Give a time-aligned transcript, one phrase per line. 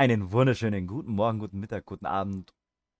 [0.00, 2.54] Einen wunderschönen guten Morgen, guten Mittag, guten Abend.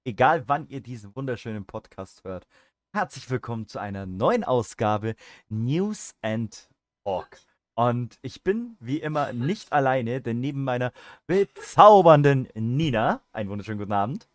[0.05, 2.48] Egal wann ihr diesen wunderschönen Podcast hört.
[2.93, 5.15] Herzlich willkommen zu einer neuen Ausgabe
[5.48, 6.69] News and
[7.05, 7.38] Talk.
[7.77, 10.93] Und ich bin wie immer nicht alleine, denn neben meiner
[11.29, 14.29] bezaubernden Nina, einen wunderschönen guten Abend,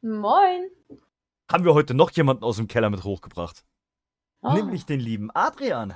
[0.00, 0.70] Moin.
[1.52, 3.62] haben wir heute noch jemanden aus dem Keller mit hochgebracht.
[4.40, 4.54] Oh.
[4.54, 5.92] Nämlich den lieben Adrian.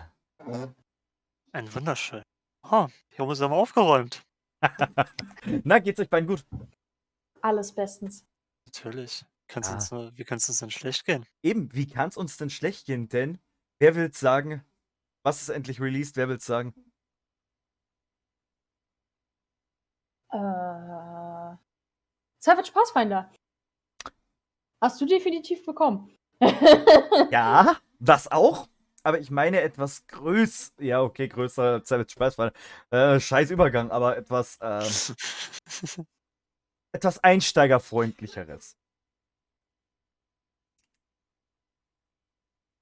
[1.53, 2.23] Ein wunderschön.
[2.71, 4.23] Oh, hier oben ist aber aufgeräumt.
[5.65, 6.45] Na, geht's euch beiden gut?
[7.43, 8.27] Alles bestens.
[8.67, 9.25] Natürlich.
[9.49, 9.75] Kann's Ah.
[9.75, 11.27] uns, nur- wie kann es uns denn schlecht gehen?
[11.43, 13.09] Eben, wie kann's uns denn schlecht gehen?
[13.09, 13.39] Denn
[13.79, 14.65] wer will's sagen?
[15.23, 16.17] Was ist endlich released?
[16.17, 16.75] Wer will's sagen?
[20.33, 21.57] Äh,
[22.39, 23.31] Savage Pathfinder.
[24.81, 26.17] Hast du definitiv bekommen.
[27.31, 28.69] Ja, das auch.
[29.03, 30.75] Aber ich meine etwas größ.
[30.79, 32.37] Ja, okay, größer Savage Spaß
[32.91, 34.83] äh, scheiß Übergang, aber etwas, ähm,
[36.93, 38.77] etwas einsteigerfreundlicheres.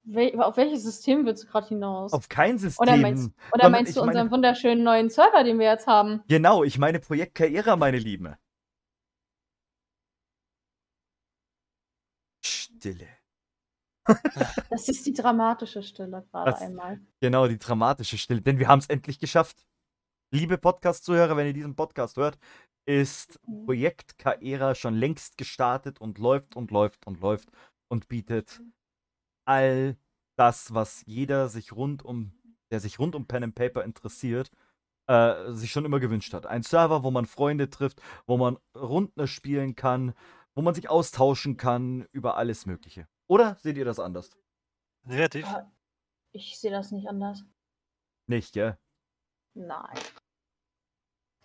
[0.03, 2.13] Wel auf welches System willst du gerade hinaus?
[2.13, 2.81] Auf kein System.
[2.81, 6.23] Oder meinst, oder meinst du meine- unseren wunderschönen neuen Server, den wir jetzt haben?
[6.27, 8.35] Genau, ich meine Projekt Karriere, meine Lieben.
[12.41, 13.18] Stille.
[14.69, 16.99] Das ist die dramatische Stille gerade Das- einmal.
[17.21, 18.41] Genau, die dramatische Stille.
[18.41, 19.65] Denn wir haben es endlich geschafft.
[20.31, 22.37] Liebe Podcast-Zuhörer, wenn ihr diesen Podcast hört,
[22.85, 27.49] ist Projekt Kaera schon längst gestartet und läuft und läuft und läuft
[27.87, 28.61] und bietet
[29.45, 29.97] all
[30.37, 32.31] das, was jeder sich rund um,
[32.71, 34.51] der sich rund um Pen and Paper interessiert,
[35.07, 36.45] äh, sich schon immer gewünscht hat.
[36.45, 40.13] Ein Server, wo man Freunde trifft, wo man Runden spielen kann,
[40.55, 43.07] wo man sich austauschen kann über alles Mögliche.
[43.29, 44.35] Oder seht ihr das anders?
[45.03, 45.45] Negativ.
[45.45, 45.71] Ah,
[46.31, 47.45] Ich sehe das nicht anders.
[48.27, 48.77] Nicht, gell?
[49.53, 49.97] Nein.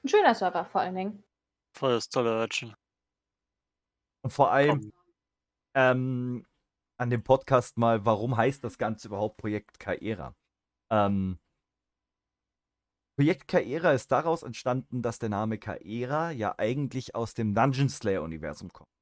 [0.03, 1.25] Ein schöner Server vor allen Dingen.
[1.77, 2.75] Voll das tolle Örtchen.
[4.23, 4.93] Und vor allem
[5.75, 6.47] ähm,
[6.97, 10.35] an dem Podcast mal, warum heißt das Ganze überhaupt Projekt Kaera?
[10.91, 11.39] Ähm,
[13.17, 18.73] Projekt Kaera ist daraus entstanden, dass der Name Kaera ja eigentlich aus dem Dungeon Slayer-Universum
[18.73, 18.94] kommt.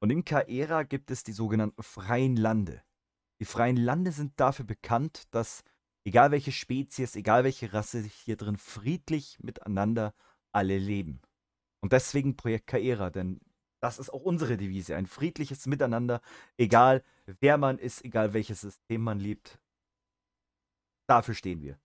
[0.00, 2.82] Und in Kaera gibt es die sogenannten freien Lande.
[3.38, 5.62] Die freien Lande sind dafür bekannt, dass
[6.04, 10.14] egal welche Spezies, egal welche Rasse sich hier drin friedlich miteinander
[10.52, 11.20] alle leben.
[11.80, 13.40] Und deswegen Projekt Kaera, denn
[13.80, 16.20] das ist auch unsere Devise, ein friedliches Miteinander,
[16.58, 19.58] egal wer man ist, egal welches System man liebt.
[21.06, 21.78] Dafür stehen wir.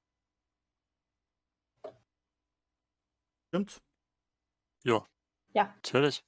[3.47, 3.81] Stimmt.
[4.83, 5.05] Ja.
[5.53, 5.73] Ja.
[5.75, 6.23] Natürlich.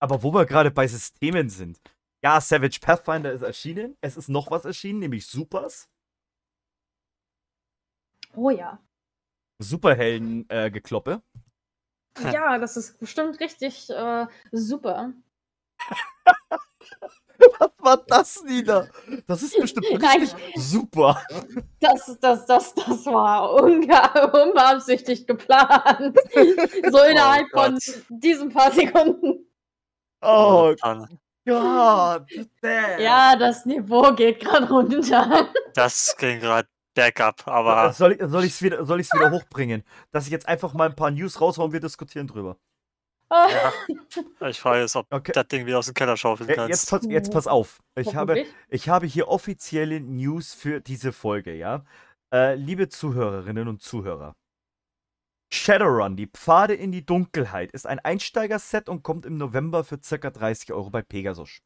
[0.00, 1.80] Aber wo wir gerade bei Systemen sind.
[2.22, 3.96] Ja, Savage Pathfinder ist erschienen.
[4.00, 5.88] Es ist noch was erschienen, nämlich Supers.
[8.34, 8.78] Oh ja.
[9.58, 11.22] Superhelden-Gekloppe.
[12.32, 15.12] Ja, das ist bestimmt richtig äh, super.
[17.58, 18.88] was war das, Nina?
[19.26, 20.20] Das ist bestimmt Nein.
[20.20, 21.22] richtig super.
[21.80, 26.18] Das, das, das, das war unbeabsichtigt geplant.
[26.90, 28.02] so innerhalb von Gott.
[28.08, 29.43] diesen paar Sekunden.
[30.24, 31.08] Oh Gott.
[31.46, 33.00] damn.
[33.00, 35.48] Ja, das Niveau geht gerade runter.
[35.74, 39.82] das ging gerade bergab, aber Soll ich es soll ich's wieder, soll ich's wieder hochbringen?
[40.12, 42.56] Dass ich jetzt einfach mal ein paar News raushaue und wir diskutieren drüber.
[43.30, 43.72] ja.
[44.48, 45.32] Ich frage jetzt, ob Okay.
[45.32, 46.70] das Ding wieder aus dem Keller schaufeln Äh, kannst.
[46.70, 47.80] Jetzt pass, jetzt pass auf.
[47.96, 51.84] Ich habe, ich habe hier offizielle News für diese Folge, ja?
[52.32, 54.34] Äh, liebe Zuhörerinnen und Zuhörer.
[55.54, 60.30] Shadowrun, die Pfade in die Dunkelheit, ist ein Einsteiger-Set und kommt im November für ca.
[60.30, 61.62] 30 Euro bei Pegasus.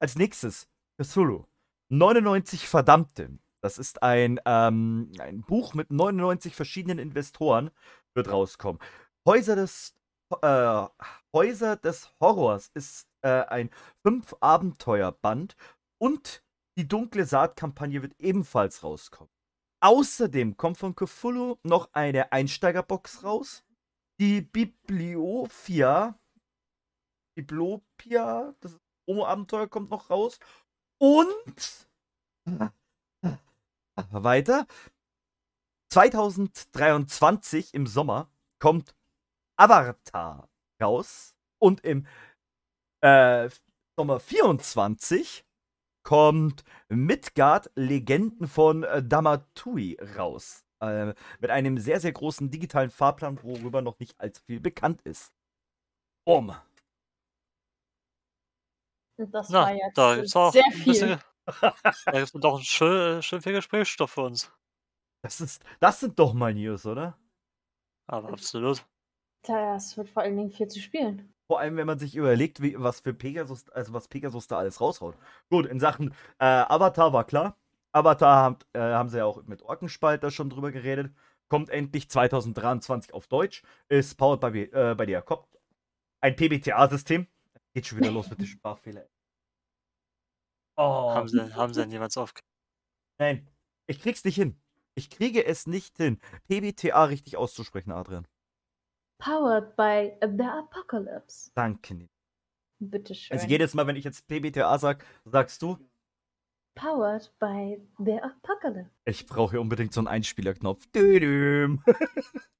[0.00, 0.66] Als nächstes,
[1.00, 1.44] Cthulhu.
[1.90, 3.38] 99 Verdammte.
[3.62, 7.70] Das ist ein, ähm, ein Buch mit 99 verschiedenen Investoren,
[8.14, 8.80] wird rauskommen.
[9.28, 9.94] Häuser des,
[10.40, 10.86] äh,
[11.34, 13.70] Häuser des Horrors ist äh, ein
[14.04, 15.54] Fünf-Abenteuer-Band
[15.98, 16.42] und
[16.78, 19.30] die Dunkle Saat-Kampagne wird ebenfalls rauskommen.
[19.82, 23.64] Außerdem kommt von Cthulhu noch eine Einsteigerbox raus.
[24.20, 26.16] Die Bibliophia.
[27.36, 30.38] Bibliopia, das Promo-Abenteuer kommt noch raus.
[30.98, 31.88] Und
[33.96, 34.68] weiter.
[35.90, 38.30] 2023 im Sommer
[38.60, 38.94] kommt
[39.56, 40.48] Avatar
[40.80, 41.34] raus.
[41.58, 42.06] Und im
[43.00, 43.50] äh,
[43.96, 45.44] Sommer 24
[46.02, 50.64] kommt Midgard Legenden von äh, Damatui raus.
[50.80, 55.32] Äh, mit einem sehr, sehr großen digitalen Fahrplan, worüber noch nicht allzu viel bekannt ist.
[56.24, 56.54] Um.
[59.16, 60.84] Das Na, war jetzt da gibt's auch sehr ein viel.
[60.84, 61.20] bisschen,
[62.06, 64.50] da gibt's doch einen schön, schön viel Gesprächsstoff für uns.
[65.22, 67.16] Das, ist, das sind doch mal News, oder?
[68.08, 68.84] Aber absolut.
[69.44, 71.32] Das wird vor allen Dingen viel zu spielen.
[71.52, 74.80] Vor allem, wenn man sich überlegt, wie, was für Pegasus, also was Pegasus da alles
[74.80, 75.18] raushaut.
[75.50, 77.58] Gut, in Sachen äh, Avatar war klar.
[77.92, 81.12] Avatar haben, äh, haben sie ja auch mit Orkenspalter schon drüber geredet.
[81.48, 83.62] Kommt endlich 2023 auf Deutsch.
[83.90, 85.46] Ist powered by, äh, bei der Kopf.
[86.22, 87.26] Ein PBTA-System.
[87.74, 89.04] Geht schon wieder los mit den Sprachfehlern.
[90.78, 91.10] Oh.
[91.10, 92.48] Haben sie, haben sie denn jemals aufgehört?
[93.18, 93.46] Nein,
[93.86, 94.58] ich krieg's nicht hin.
[94.94, 98.26] Ich kriege es nicht hin, PBTA richtig auszusprechen, Adrian.
[99.22, 101.52] Powered by the Apocalypse.
[101.54, 102.08] Danke, Nina.
[102.80, 103.36] Bitteschön.
[103.36, 105.78] Also jedes Mal, wenn ich jetzt PBTA sag, sagst du?
[106.74, 108.90] Powered by the Apocalypse.
[109.04, 110.86] Ich brauche hier unbedingt so einen Einspielerknopf.
[110.86, 111.84] Düdüm.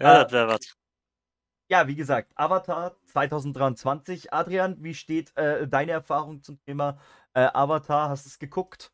[0.00, 0.74] ja, das wäre was.
[1.68, 4.32] Ja, wie gesagt, Avatar 2023.
[4.32, 6.98] Adrian, wie steht äh, deine Erfahrung zum Thema
[7.34, 8.08] äh, Avatar?
[8.08, 8.90] Hast du es geguckt?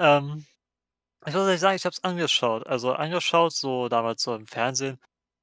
[0.00, 0.44] Ähm,
[1.26, 2.66] ich muss ehrlich sagen, ich habe es angeschaut.
[2.66, 4.98] Also angeschaut, so damals so im Fernsehen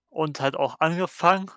[0.10, 1.52] und halt auch angefangen,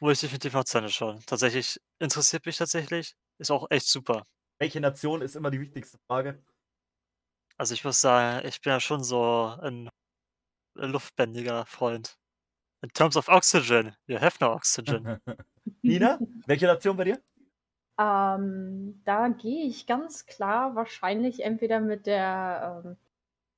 [0.00, 1.22] wo ich definitiv noch zu Ende schauen.
[1.26, 4.26] Tatsächlich interessiert mich tatsächlich, ist auch echt super.
[4.58, 6.42] Welche Nation ist immer die wichtigste Frage?
[7.56, 9.88] Also ich muss sagen, ich bin ja schon so ein
[10.74, 12.18] luftbändiger Freund.
[12.82, 15.18] In terms of oxygen, you have no oxygen.
[15.82, 17.22] Nina, welche Nation bei dir?
[17.98, 22.96] Ähm, da gehe ich ganz klar wahrscheinlich entweder mit der, ähm,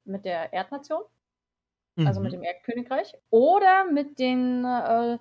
[0.06, 1.02] mit der Erdnation,
[1.98, 2.36] also mit Mhm.
[2.36, 5.18] dem Erdkönigreich, oder mit den, äh,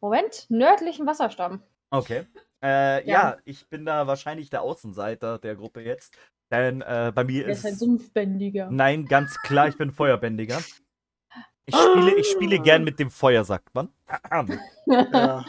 [0.00, 1.62] Moment, nördlichen Wasserstamm.
[1.90, 2.26] Okay.
[2.62, 3.30] Äh, ja.
[3.30, 3.36] Ja.
[3.44, 6.16] ich bin da wahrscheinlich der Außenseiter der Gruppe jetzt.
[6.50, 7.58] Denn äh, bei mir ist.
[7.58, 8.70] ist ein Sumpfbändiger.
[8.70, 10.58] Nein, ganz klar, ich bin Feuerbändiger.
[11.66, 13.92] Ich spiele, ich spiele gern mit dem Feuer, sagt man.
[14.08, 14.46] Ja.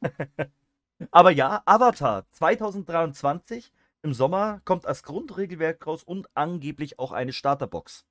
[1.10, 3.70] Aber ja, Avatar 2023
[4.02, 8.04] im Sommer kommt als Grundregelwerk raus und angeblich auch eine Starterbox.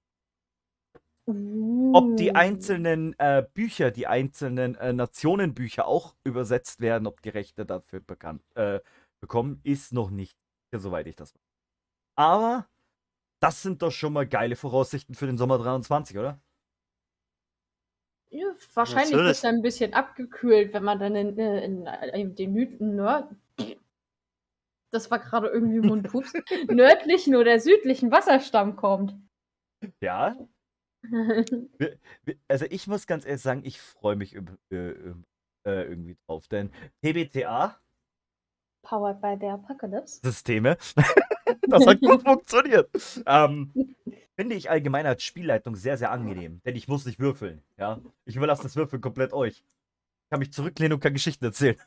[1.28, 2.34] Ob die Uh.
[2.34, 8.42] einzelnen äh, Bücher, die einzelnen äh, Nationenbücher auch übersetzt werden, ob die Rechte dafür bekannt
[8.56, 8.80] äh,
[9.20, 10.36] bekommen, ist noch nicht,
[10.72, 11.42] soweit ich das weiß.
[12.16, 12.68] Aber
[13.40, 16.42] das sind doch schon mal geile Voraussichten für den Sommer 23, oder?
[18.32, 19.38] Ja, wahrscheinlich wird Natürlich.
[19.38, 23.30] es ein bisschen abgekühlt, wenn man dann in, äh, in, in den Nord.
[24.92, 26.34] Das war gerade irgendwie Mundpups.
[26.68, 29.16] nördlichen oder südlichen Wasserstamm kommt.
[30.02, 30.38] Ja.
[32.50, 35.14] Also ich muss ganz ehrlich sagen, ich freue mich äh, äh,
[35.64, 36.72] irgendwie drauf, denn
[37.02, 37.80] PBTA
[38.82, 40.20] Powered by the Apocalypse.
[40.24, 40.78] Systeme.
[41.68, 42.90] das hat gut funktioniert.
[43.26, 43.96] Ähm,
[44.36, 46.62] finde ich allgemein als Spielleitung sehr, sehr angenehm.
[46.66, 47.62] Denn ich muss nicht würfeln.
[47.78, 48.00] Ja?
[48.26, 49.64] Ich überlasse das Würfeln komplett euch.
[50.24, 51.78] Ich kann mich zurücklehnen und kann Geschichten erzählen.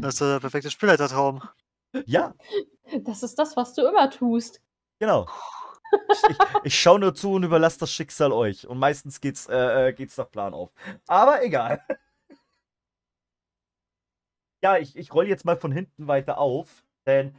[0.00, 1.42] Das ist der perfekte Spielleitertraum.
[2.04, 2.34] Ja,
[3.04, 4.60] Das ist das, was du immer tust.
[4.98, 5.28] genau.
[6.10, 8.66] Ich, ich, ich schaue nur zu und überlasse das Schicksal euch.
[8.66, 10.72] Und meistens geht's, äh, äh, geht's nach Plan auf.
[11.06, 11.80] Aber egal.
[14.64, 16.82] Ja, ich, ich rolle jetzt mal von hinten weiter auf.
[17.06, 17.36] Denn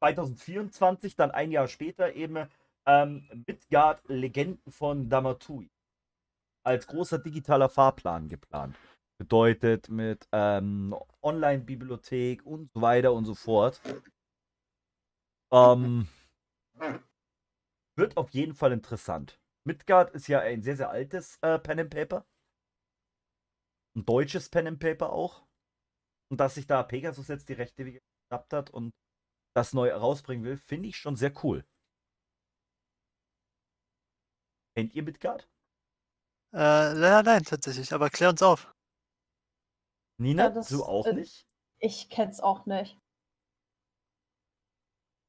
[0.00, 2.48] 2024, dann ein Jahr später, eben
[2.84, 5.70] ähm, Midgard Legenden von Damatui.
[6.64, 8.76] Als großer digitaler Fahrplan geplant.
[9.18, 13.80] Bedeutet mit ähm, Online-Bibliothek und so weiter und so fort.
[15.50, 16.08] Ähm,
[17.96, 19.40] wird auf jeden Fall interessant.
[19.64, 22.26] Midgard ist ja ein sehr, sehr altes äh, Pen and Paper.
[23.96, 25.46] Ein deutsches Pen and Paper auch.
[26.30, 28.92] Und dass sich da Pegasus jetzt die Rechte geschnappt hat und
[29.54, 31.64] das neu rausbringen will, finde ich schon sehr cool.
[34.76, 35.48] Kennt ihr Midgard?
[36.52, 37.94] Äh, leider nein, tatsächlich.
[37.94, 38.75] Aber klär uns auf.
[40.18, 41.46] Nina, Ja, das, du auch äh, nicht?
[41.78, 42.98] Ich kenn's auch nicht.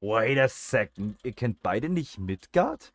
[0.00, 1.18] Wait a second.
[1.24, 2.92] Ihr kennt beide nicht Midgard?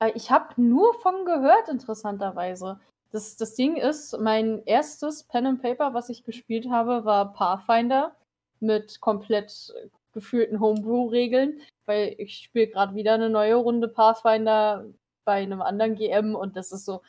[0.00, 2.80] Äh, Ich habe nur von gehört, interessanterweise.
[3.10, 8.14] Das, das Ding ist, mein erstes Pen and Paper, was ich gespielt habe, war Pathfinder
[8.60, 14.86] mit komplett äh, gefühlten Homebrew-Regeln, weil ich spiele gerade wieder eine neue Runde Pathfinder
[15.24, 17.02] bei einem anderen GM und das ist so,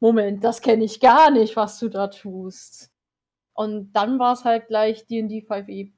[0.00, 2.90] Moment, das kenne ich gar nicht, was du da tust.
[3.60, 5.92] Und dann war es halt gleich D&D 5e.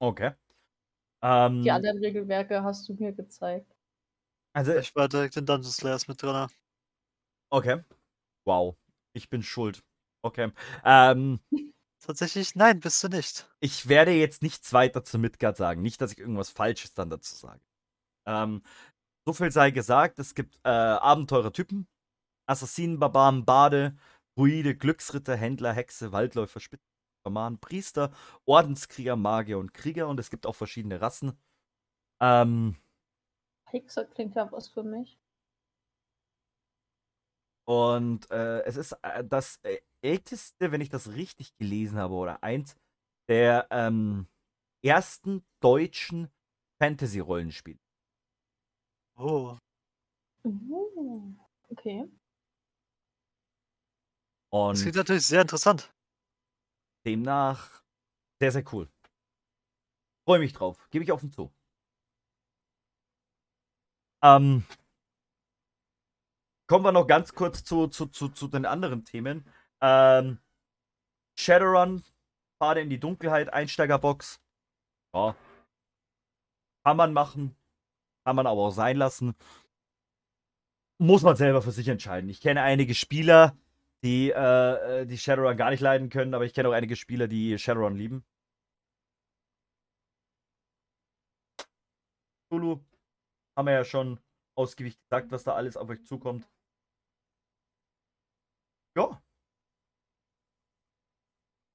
[0.00, 0.32] Okay.
[1.22, 3.72] Ähm, Die anderen Regelwerke hast du mir gezeigt.
[4.52, 6.48] also, Ich war direkt in Dungeon Slayers mit drin.
[7.50, 7.84] okay.
[8.44, 8.76] Wow.
[9.14, 9.82] Ich bin schuld.
[10.22, 10.50] Okay.
[10.84, 11.40] Ähm,
[12.04, 13.48] Tatsächlich, nein, bist du nicht.
[13.60, 15.82] ich werde jetzt nichts weiter zu Midgard sagen.
[15.82, 17.60] Nicht, dass ich irgendwas Falsches dann dazu sage.
[18.26, 18.62] Ähm,
[19.26, 21.88] so viel sei gesagt, es gibt äh, Abenteurertypen.
[22.48, 23.96] Assassinen, Barbaren, Bade,
[24.36, 26.84] Druide, Glücksritter, Händler, Hexe, Waldläufer, Spitzer,
[27.24, 28.12] Schamanen, Priester,
[28.44, 30.08] Ordenskrieger, Magier und Krieger.
[30.08, 31.38] Und es gibt auch verschiedene Rassen.
[32.20, 32.76] Ähm,
[33.64, 35.18] Hexe klingt ja was für mich.
[37.64, 42.42] Und äh, es ist äh, das äh, älteste, wenn ich das richtig gelesen habe, oder
[42.42, 42.76] eins
[43.28, 44.28] der ähm,
[44.82, 46.30] ersten deutschen
[46.78, 47.80] Fantasy-Rollenspiele.
[49.16, 49.56] Oh.
[50.44, 51.34] Uh,
[54.64, 54.72] okay.
[54.72, 55.92] Das Und klingt natürlich sehr interessant.
[57.06, 57.82] demnach
[58.40, 58.88] sehr, sehr cool.
[60.26, 60.88] Freue mich drauf.
[60.90, 61.52] Gebe ich offen zu.
[64.22, 64.64] Ähm,
[66.66, 69.46] kommen wir noch ganz kurz zu, zu, zu, zu den anderen Themen.
[69.80, 70.40] Ähm,
[71.38, 72.02] Shadowrun,
[72.58, 74.40] Pfade in die Dunkelheit, Einsteigerbox.
[75.14, 75.36] Ja.
[76.84, 77.56] Kann man machen.
[78.24, 79.36] Kann man aber auch sein lassen.
[80.98, 82.28] Muss man selber für sich entscheiden.
[82.30, 83.56] Ich kenne einige Spieler,
[84.06, 87.26] die, äh, äh, die Shadowrun gar nicht leiden können, aber ich kenne auch einige Spieler,
[87.26, 88.24] die Shadowrun lieben.
[92.48, 92.78] Tulu,
[93.56, 94.20] haben wir ja schon
[94.56, 96.48] ausgiebig gesagt, was da alles auf euch zukommt.
[98.96, 99.20] Ja.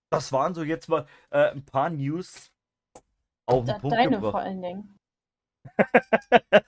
[0.09, 2.51] Das waren so jetzt mal äh, ein paar News
[3.45, 4.45] auf den Punkt deine vor gebracht.
[4.45, 4.99] allen Dingen.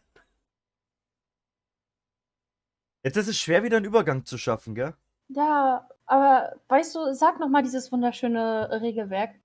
[3.06, 4.96] Jetzt ist es schwer, wieder einen Übergang zu schaffen, gell?
[5.36, 9.36] Ja, aber weißt du, sag noch mal dieses wunderschöne Regelwerk.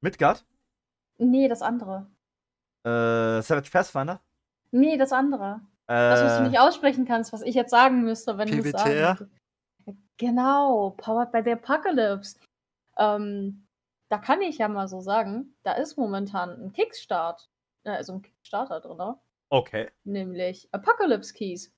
[0.00, 0.44] Midgard?
[1.18, 2.06] Nee, das andere.
[2.84, 4.20] Äh, Savage Pathfinder?
[4.70, 5.60] Nee, das andere.
[5.86, 8.70] Das, was du Äh, nicht aussprechen kannst, was ich jetzt sagen müsste, wenn du es
[8.70, 9.30] sagen
[10.18, 12.38] Genau, Powered by the Apocalypse.
[12.96, 13.66] Ähm,
[14.08, 17.50] da kann ich ja mal so sagen, da ist momentan ein Kickstart,
[17.84, 19.14] äh, also ein Kickstarter drin,
[19.50, 19.90] okay.
[20.04, 21.72] nämlich Apocalypse Keys.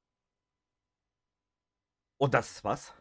[2.18, 2.94] Und das ist was?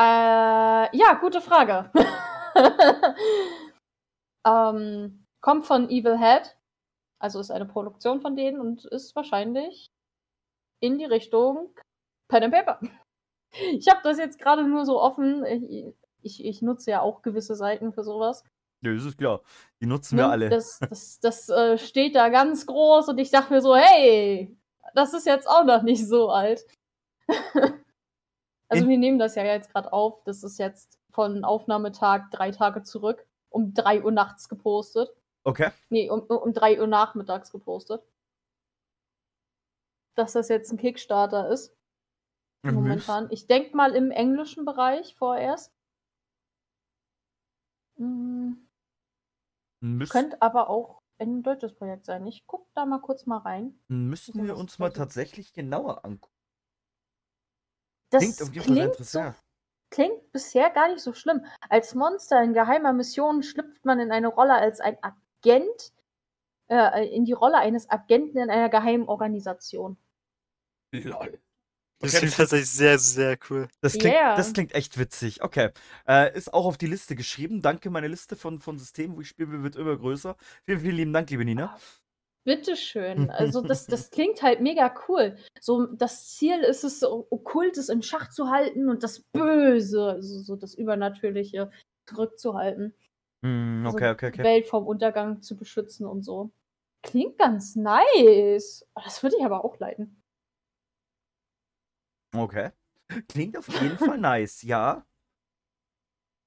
[0.00, 1.90] Äh, ja, gute Frage.
[4.46, 6.56] ähm, kommt von Evil Head,
[7.20, 9.86] also ist eine Produktion von denen und ist wahrscheinlich
[10.80, 11.74] in die Richtung
[12.28, 12.80] Pen and Paper.
[13.54, 15.44] Ich habe das jetzt gerade nur so offen.
[15.44, 18.44] Ich, ich, ich nutze ja auch gewisse Seiten für sowas.
[18.82, 19.42] Ja, das ist klar.
[19.82, 20.32] Die nutzen wir Ne?
[20.32, 20.48] alle.
[20.48, 24.56] Das, das, das äh, steht da ganz groß und ich dachte mir so, hey,
[24.94, 26.66] das ist jetzt auch noch nicht so alt.
[28.72, 30.22] also wir nehmen das ja jetzt gerade auf.
[30.24, 35.10] Das ist jetzt von Aufnahmetag drei Tage zurück, um drei Uhr nachts gepostet.
[35.44, 35.70] Okay.
[35.90, 38.02] Nee, um, um drei Uhr nachmittags gepostet.
[40.14, 41.74] Dass das jetzt ein Kickstarter ist,
[42.64, 42.74] Mhm.
[42.74, 43.26] momentan.
[43.30, 45.72] Ich denke mal im englischen Bereich vorerst.
[47.96, 48.68] Hm,
[49.80, 52.26] Müs könnte aber auch ein deutsches Projekt sein.
[52.26, 53.78] Ich guck da mal kurz mal rein.
[53.88, 56.32] müssten wir was uns mal tatsächlich genauer angucken.
[58.12, 59.36] Das Klingt so, interessant.
[59.90, 61.44] klingt bisher gar nicht so schlimm.
[61.68, 65.92] Als Monster in geheimer Mission schlüpft man in eine Rolle als ein Agent,
[66.68, 69.96] äh, in die Rolle eines Agenten in einer geheimen Organisation.
[70.92, 71.40] Lol.
[72.00, 73.68] Das klingt tatsächlich sehr, sehr cool.
[73.80, 74.34] Das klingt, Yeah.
[74.36, 75.42] das klingt echt witzig.
[75.42, 75.70] Okay.
[76.06, 77.62] Äh, ist auch auf die Liste geschrieben.
[77.62, 80.36] Danke, meine Liste von, von Systemen, wo ich spiele, wird immer größer.
[80.64, 81.78] Vielen, vielen lieben Dank, liebe Nina.
[82.44, 83.30] Bitteschön.
[83.30, 85.36] Also das, das klingt halt mega cool.
[85.60, 90.56] So, das Ziel ist es, Okkultes in Schach zu halten und das Böse, also so
[90.56, 91.70] das Übernatürliche
[92.08, 92.94] zurückzuhalten.
[93.44, 94.44] Hm, Also okay, okay, Die okay.
[94.44, 96.52] Welt vom Untergang zu beschützen und so.
[97.04, 98.86] Klingt ganz nice.
[98.94, 100.22] Das würde ich aber auch leiden.
[102.34, 102.70] Okay.
[103.28, 105.04] Klingt auf jeden Fall nice, ja.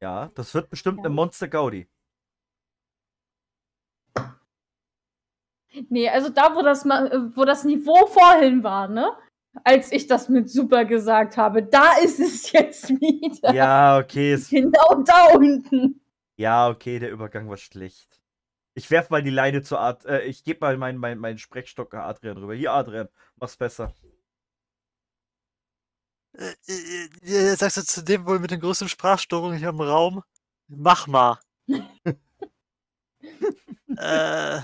[0.01, 1.05] Ja, das wird bestimmt Ja.
[1.05, 1.87] eine Monster Gaudi.
[5.89, 9.12] Nee, also da, wo das, äh, wo das Niveau vorhin war, ne?
[9.63, 13.53] Als ich das mit super gesagt habe, da ist es jetzt wieder.
[13.53, 14.34] Ja, okay.
[14.34, 16.01] Es, Genau da unten.
[16.38, 18.22] ja, okay, der Übergang war schlecht.
[18.77, 20.05] Ich werf mal die Leine zu Art.
[20.05, 22.53] Äh, ich gebe mal meinen mein, mein Sprechstock an Adrian rüber.
[22.53, 23.94] Hier, Adrian, mach's besser.
[26.34, 27.10] Äh, äh,
[27.51, 30.24] äh, sagst du zu dem wohl mit den größten Sprachstörungen hier im Raum?
[30.67, 31.39] Mach mal.
[33.98, 34.62] Äh,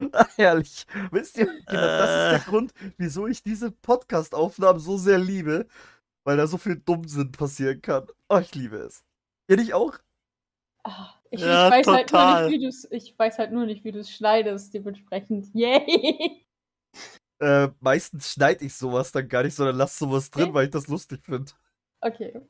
[0.36, 0.86] Herrlich.
[1.10, 1.66] Wisst ihr, genau,
[1.98, 2.50] das ist der Äh.
[2.50, 5.66] Grund, wieso ich diese Podcast-Aufnahmen so sehr liebe,
[6.24, 8.06] weil da so viel Dummsinn passieren kann.
[8.28, 9.04] Oh, ich liebe es.
[9.48, 9.98] Ihr nicht auch?
[10.84, 12.48] Ah, Ich, Ja, ich, weiß halt nur total.
[12.48, 15.48] nicht, wie du's, ich weiß halt nur nicht, wie du es schneidest, dementsprechend.
[15.54, 16.46] Yay!
[17.40, 20.54] Äh, meistens schneide ich sowas dann gar nicht, sondern lass sowas drin, Okay.
[20.54, 21.52] weil ich das lustig finde.
[22.02, 22.40] Okay.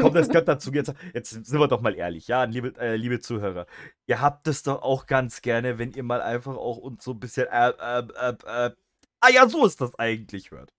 [0.00, 0.72] Komm, das gehört dazu.
[0.72, 3.66] Jetzt, jetzt sind wir doch mal ehrlich, ja, liebe, äh, liebe Zuhörer.
[4.06, 7.20] Ihr habt es doch auch ganz gerne, wenn ihr mal einfach auch uns so ein
[7.20, 8.70] bisschen, äh, äh, äh, äh,
[9.20, 10.72] ah ja, so ist das eigentlich hört.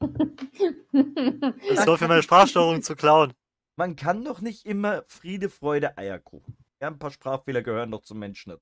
[0.00, 3.32] das soll für meine Sprachstörung zu klauen.
[3.76, 6.56] Man kann doch nicht immer Friede, Freude, Eierkuchen.
[6.80, 8.56] Ja, ein paar Sprachfehler gehören doch zum Menschen.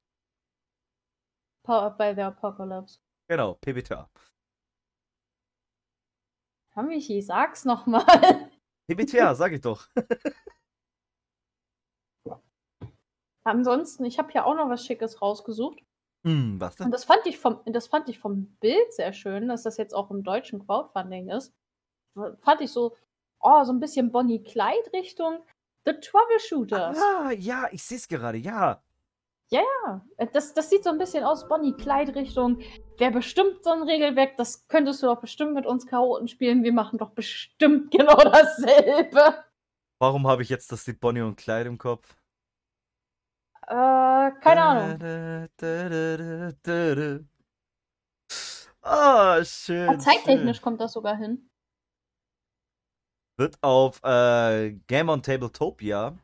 [1.62, 2.98] Powered by the Apocalypse.
[3.28, 4.10] Genau, PBTA.
[6.76, 8.49] Ja, Michi, sag's nochmal.
[8.94, 9.86] PBTA, sag ich doch.
[13.44, 15.78] Ansonsten, ich habe hier auch noch was Schickes rausgesucht.
[16.24, 16.90] Hm, was Und denn?
[16.90, 20.10] das fand ich vom, das fand ich vom Bild sehr schön, dass das jetzt auch
[20.10, 21.54] im deutschen Crowdfunding ist.
[22.14, 22.96] Fand ich so,
[23.40, 25.38] oh, so ein bisschen Bonnie Clyde Richtung
[25.86, 26.98] The Troubleshooters.
[26.98, 28.82] Ah, ja, ich sehe es gerade, ja.
[29.50, 32.60] Ja, äh, das, das sieht so ein bisschen aus Bonnie Clyde Richtung.
[32.98, 36.62] Wäre bestimmt so ein Regelwerk, das könntest du doch bestimmt mit uns Chaoten spielen.
[36.62, 39.44] Wir machen doch bestimmt genau dasselbe.
[39.98, 42.16] Warum habe ich jetzt das Lied Bonnie und Clyde im Kopf?
[43.66, 45.48] Äh, keine Ahnung.
[48.82, 49.88] Ah, schön.
[49.88, 50.62] Ah, Zeittechnisch schön.
[50.62, 51.50] kommt das sogar hin.
[53.36, 56.16] Wird auf äh, Game on Tabletopia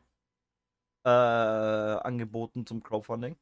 [1.07, 3.37] äh, angeboten zum Crowdfunding.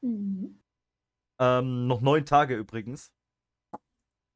[0.00, 0.62] Mhm.
[1.38, 3.12] Ähm, noch neun Tage übrigens.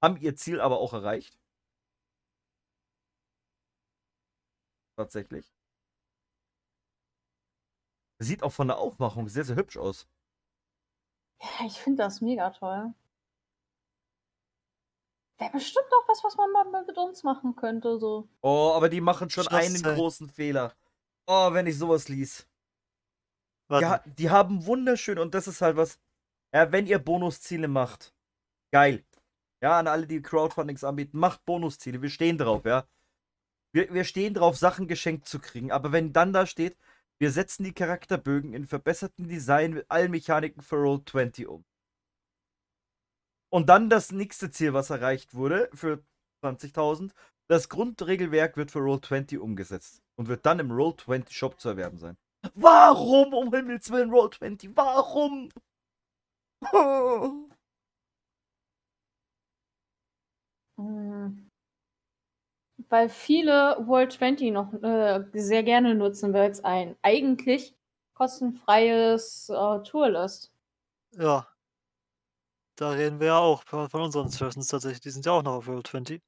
[0.02, 1.38] Haben ihr Ziel aber auch erreicht.
[4.96, 5.50] Tatsächlich.
[8.18, 10.06] Sieht auch von der Aufmachung sehr, sehr hübsch aus.
[11.40, 12.92] Ja, ich finde das mega toll.
[15.38, 17.98] Wäre bestimmt auch was, was man mal mit uns machen könnte.
[17.98, 18.28] So.
[18.42, 19.96] Oh, aber die machen schon Schloss einen sein.
[19.96, 20.74] großen Fehler.
[21.26, 22.46] Oh, wenn ich sowas lies.
[23.70, 26.00] Ja, die haben wunderschön und das ist halt was.
[26.52, 28.12] Ja, wenn ihr Bonusziele macht,
[28.72, 29.04] geil.
[29.62, 32.02] Ja, an alle, die Crowdfundings anbieten, macht Bonusziele.
[32.02, 32.88] Wir stehen drauf, ja.
[33.72, 35.70] Wir, wir stehen drauf, Sachen geschenkt zu kriegen.
[35.70, 36.76] Aber wenn dann da steht,
[37.20, 41.64] wir setzen die Charakterbögen in verbesserten Design mit allen Mechaniken für Roll20 um.
[43.52, 46.02] Und dann das nächste Ziel, was erreicht wurde, für
[46.42, 47.12] 20.000.
[47.50, 52.16] Das Grundregelwerk wird für Roll20 umgesetzt und wird dann im Roll20 Shop zu erwerben sein.
[52.54, 54.70] Warum, um Himmels Willen, Roll20?
[54.76, 55.48] Warum?
[60.76, 61.48] Mm.
[62.88, 67.74] Weil viele World 20 noch äh, sehr gerne nutzen, weil es ein eigentlich
[68.14, 70.52] kostenfreies äh, Tool ist.
[71.16, 71.48] Ja.
[72.76, 75.00] Da reden wir ja auch von unseren Sessions tatsächlich.
[75.00, 76.22] Die sind ja auch noch auf World 20.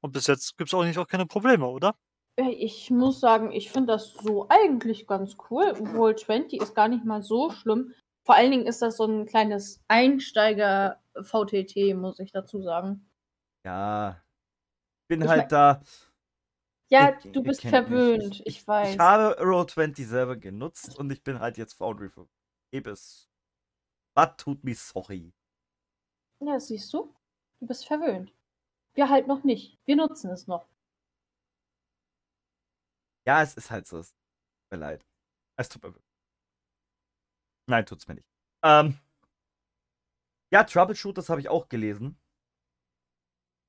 [0.00, 1.94] Und bis jetzt gibt es auch nicht auch keine Probleme, oder?
[2.36, 5.72] Äh, Ich muss sagen, ich finde das so eigentlich ganz cool.
[5.94, 7.92] World 20 ist gar nicht mal so schlimm.
[8.24, 13.08] Vor allen Dingen ist das so ein kleines Einsteiger-VTT, muss ich dazu sagen.
[13.64, 14.22] Ja.
[15.08, 15.82] Bin Ich halt mein- da.
[16.90, 18.94] Ja, Ihr- du bist verwöhnt, ich, weiß.
[18.94, 22.26] Ich habe Roll20 selber genutzt und ich bin halt jetzt Foundry für
[22.72, 23.28] Ebes.
[24.14, 25.32] Was tut mir sorry.
[26.40, 27.14] Ja, siehst du?
[27.60, 28.32] Du bist verwöhnt.
[28.98, 29.78] Wir halt noch nicht.
[29.84, 30.68] Wir nutzen es noch.
[33.24, 34.00] Ja, es ist halt so.
[34.00, 35.06] Es tut mir leid.
[35.56, 36.12] Es tut mir wirklich.
[37.68, 38.26] Nein, tut's mir nicht.
[38.64, 38.98] Ähm,
[40.50, 42.18] ja, Troubleshooters habe ich auch gelesen.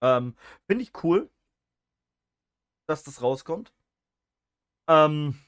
[0.02, 1.30] Ähm, Finde ich cool,
[2.88, 3.72] dass das rauskommt.
[4.88, 5.40] Ähm,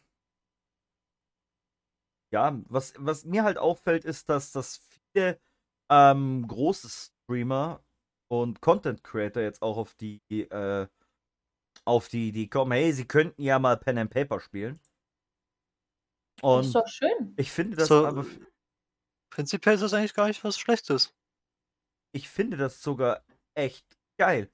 [2.31, 5.41] ja, was, was mir halt auffällt, ist, dass, dass viele
[5.89, 7.83] ähm, große Streamer
[8.31, 10.87] und Content Creator jetzt auch auf die äh,
[11.85, 14.79] auf die Idee kommen, hey, sie könnten ja mal Pen and Paper spielen.
[16.35, 17.35] ist Und doch schön.
[17.37, 18.25] ich finde das So, aber
[19.29, 21.13] prinzipiell ist das eigentlich gar nicht was Schlechtes.
[22.13, 23.23] ich finde das sogar
[23.55, 23.85] echt
[24.17, 24.49] geil.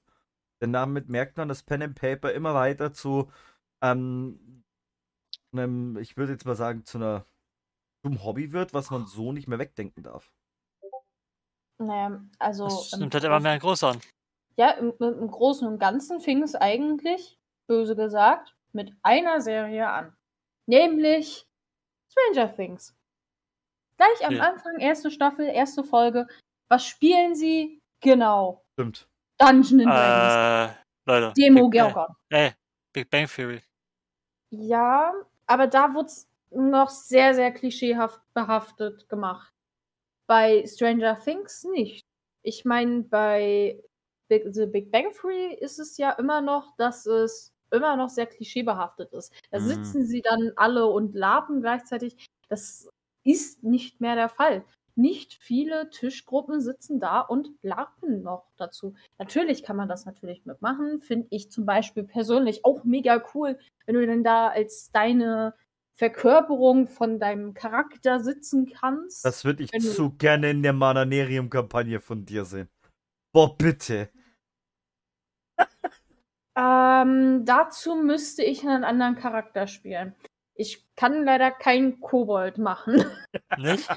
[0.60, 3.30] Denn damit merkt man, dass Pen and Paper immer weiter zu
[3.82, 4.64] ähm,
[5.52, 7.26] einem, ich würde jetzt mal sagen, zu einer
[8.04, 10.32] zum Hobby wird, was man so nicht mehr wegdenken darf.
[11.78, 12.64] Naja, also.
[12.64, 14.00] Das im nimmt halt immer mehr groß an.
[14.56, 17.38] Ja, im, im Großen und Ganzen fing es eigentlich,
[17.68, 20.16] böse gesagt, mit einer Serie an.
[20.66, 21.46] Nämlich
[22.10, 22.94] Stranger Things.
[23.96, 24.50] Gleich am Ja.
[24.50, 26.26] Anfang, erste Staffel, erste Folge.
[26.68, 27.80] Was spielen sie?
[28.00, 28.64] Genau.
[28.74, 29.08] Stimmt.
[29.38, 30.74] Dungeon and Dragons.
[30.74, 31.32] Äh, Leute.
[31.36, 32.16] Demo Big, äh, Gorgon.
[32.30, 32.52] ey,
[32.92, 33.62] Big Bang Theory.
[34.50, 35.12] Ja,
[35.46, 39.52] aber da wurde es noch sehr, sehr klischeehaft behaftet gemacht.
[40.28, 42.02] Bei Stranger Things nicht.
[42.42, 43.82] Ich meine, bei
[44.28, 48.26] Big, The Big Bang Theory ist es ja immer noch, dass es immer noch sehr
[48.26, 49.32] klischeebehaftet ist.
[49.50, 49.60] Da Mhm.
[49.60, 52.28] sitzen sie dann alle und laben gleichzeitig.
[52.48, 52.88] Das
[53.24, 54.64] ist nicht mehr der Fall.
[54.96, 58.94] Nicht viele Tischgruppen sitzen da und larpen noch dazu.
[59.18, 60.98] Natürlich kann man das natürlich mitmachen.
[61.00, 65.54] Finde ich zum Beispiel persönlich auch mega cool, wenn du denn da als deine
[65.98, 69.24] Verkörperung von deinem Charakter sitzen kannst.
[69.24, 72.68] Das würde ich zu gerne in der Mananerium-Kampagne von dir sehen.
[73.32, 74.08] Boah, bitte.
[76.56, 80.14] Ähm, dazu müsste ich einen anderen Charakter spielen.
[80.60, 83.04] Ich kann leider keinen Kobold machen.
[83.58, 83.88] Nicht?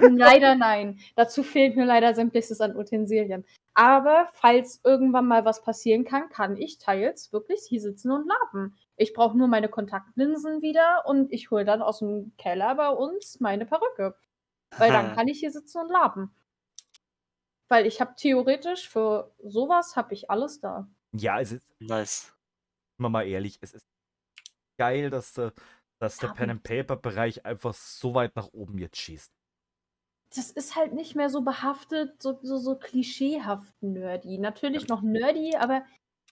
[0.00, 0.98] leider nein.
[1.14, 3.44] Dazu fehlt mir leider sämtliches an Utensilien.
[3.74, 8.74] Aber falls irgendwann mal was passieren kann, kann ich teils wirklich hier sitzen und laben.
[8.96, 13.38] Ich brauche nur meine Kontaktlinsen wieder und ich hole dann aus dem Keller bei uns
[13.40, 14.16] meine Perücke.
[14.78, 16.34] Weil dann kann ich hier sitzen und laben.
[17.68, 20.88] Weil ich habe theoretisch für sowas habe ich alles da.
[21.12, 22.22] Ja, es ist, Nice.
[22.96, 23.86] sind wir mal ehrlich, es ist
[24.78, 25.52] geil, dass, der-
[25.98, 29.32] dass der Pen and Paper Bereich einfach so weit nach oben jetzt schießt.
[30.34, 34.38] Das ist halt nicht mehr so behaftet, so, so, so klischeehaft nerdy.
[34.38, 35.84] Natürlich noch nerdy, aber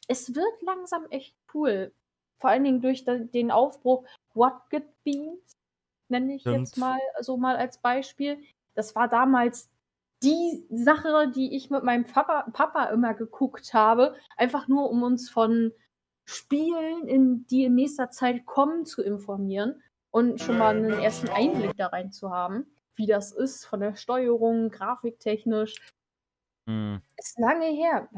[0.08, 1.92] es wird langsam echt cool.
[2.38, 5.56] Vor allen Dingen durch den Aufbruch What Good Beans,
[6.08, 6.78] nenne ich jetzt Stimmt.
[6.78, 8.42] mal so mal als Beispiel.
[8.74, 9.70] Das war damals
[10.22, 15.30] die Sache, die ich mit meinem Papa, Papa immer geguckt habe, einfach nur um uns
[15.30, 15.72] von
[16.24, 21.76] Spielen, in, die in nächster Zeit kommen, zu informieren und schon mal einen ersten Einblick
[21.76, 25.74] da rein zu haben, wie das ist von der Steuerung, grafiktechnisch.
[26.68, 27.02] Hm.
[27.16, 28.08] Ist lange her.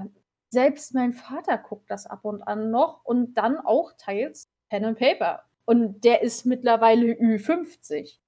[0.51, 4.99] Selbst mein Vater guckt das ab und an noch und dann auch teils Pen and
[4.99, 5.43] Paper.
[5.65, 8.19] Und der ist mittlerweile Ü50.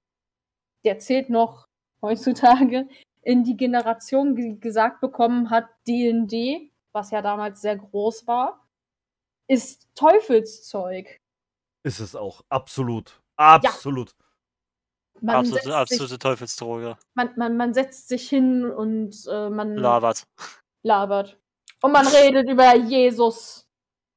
[0.83, 1.67] Der zählt noch
[2.01, 2.87] heutzutage
[3.21, 8.58] in die Generation, die gesagt bekommen hat, D&D, was ja damals sehr groß war,
[9.49, 11.19] ist Teufelszeug.
[11.83, 12.41] Ist es auch.
[12.49, 13.21] Absolut.
[13.35, 14.15] Absolut.
[15.21, 16.97] Man, Absolute, setzt, absolute sich, Teufelsdroge.
[17.13, 20.25] man, man, man setzt sich hin und äh, man Labert.
[20.83, 21.37] labert.
[21.81, 23.67] Und man redet über Jesus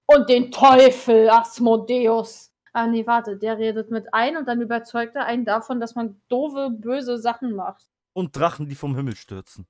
[0.06, 2.52] und den Teufel, Asmodeus.
[2.72, 6.20] Ah, nee, warte, der redet mit ein und dann überzeugt er einen davon, dass man
[6.28, 7.84] doofe, böse Sachen macht.
[8.12, 9.66] Und Drachen, die vom Himmel stürzen.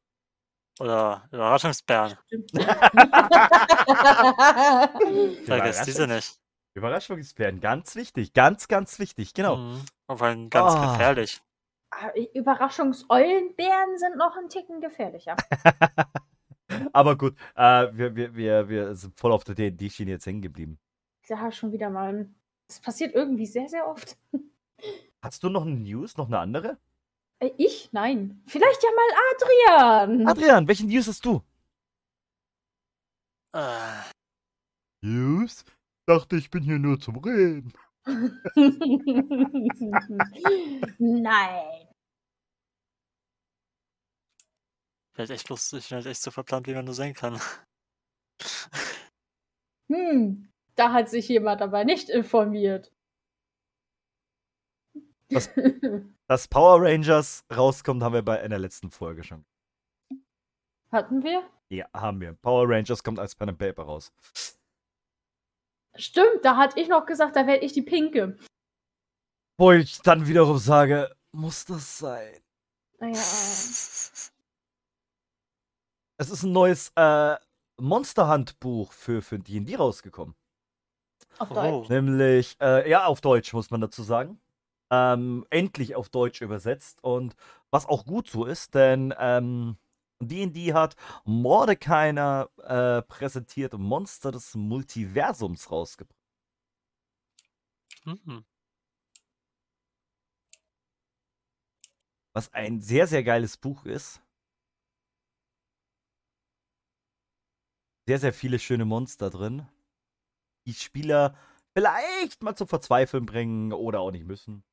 [0.80, 2.16] Oder Überraschungsbären.
[2.26, 2.50] Stimmt.
[5.46, 6.38] Vergesst diese nicht.
[6.74, 8.32] Überraschungsbären, ganz wichtig.
[8.32, 9.34] Ganz, ganz wichtig.
[9.34, 9.56] Genau.
[9.56, 9.84] Mhm.
[10.06, 10.92] Auf einen ganz Ah.
[10.92, 11.40] gefährlich.
[11.90, 15.36] Ah, Überraschungseulenbären sind noch ein Ticken gefährlicher.
[16.94, 20.78] Aber gut, äh, wir, wir, wir, wir sind voll auf der D&D-Schiene jetzt hängen geblieben.
[21.28, 22.30] Ja, schon wieder mal.
[22.66, 24.16] Das passiert irgendwie sehr, sehr oft.
[25.20, 26.78] Hast du noch eine News, noch eine andere?
[27.42, 27.90] Äh, Ich?
[27.92, 28.42] Nein.
[28.46, 30.26] Vielleicht ja mal Adrian.
[30.28, 31.42] Adrian, welche News hast du?
[33.54, 34.02] Äh,
[35.02, 35.64] News?
[36.06, 37.72] Dachte, ich bin hier nur zum Reden.
[40.98, 41.88] Nein.
[45.14, 47.40] vielleicht echt lustig, vielleicht echt so verplant, wie man nur sein kann.
[49.90, 52.90] Hm, da hat sich jemand aber nicht informiert.
[55.28, 55.50] Was?
[56.32, 59.44] Dass Power Rangers rauskommt, haben wir bei einer letzten Folge schon.
[60.90, 61.42] Hatten wir?
[61.68, 62.32] Ja, haben wir.
[62.32, 64.10] Power Rangers kommt als Pen and Paper raus.
[65.94, 68.38] Stimmt, da hatte ich noch gesagt, da werde ich die Pinke.
[69.58, 72.40] Wo ich dann wiederum sage, muss das sein?
[72.98, 74.30] Naja, Es
[76.16, 77.36] ist ein neues äh,
[77.78, 80.34] Monsterhandbuch für für D&D rausgekommen.
[81.38, 81.54] auf Oh.
[81.56, 81.90] Deutsch.
[81.90, 84.40] Nämlich, äh, ja, auf Deutsch muss man dazu sagen.
[84.92, 87.02] Ähm, endlich auf Deutsch übersetzt.
[87.02, 87.34] Und
[87.70, 89.78] was auch gut so ist, denn ähm,
[90.20, 96.16] D&D hat Mordekainer äh, präsentiert Monster des Multiversums rausgebracht.
[98.06, 98.44] Mhm.
[102.34, 104.20] Was ein sehr, sehr geiles Buch ist.
[108.06, 109.66] Sehr, sehr viele schöne Monster drin.
[110.66, 111.36] Die Spieler
[111.74, 114.64] vielleicht mal zum Verzweifeln bringen oder auch nicht müssen.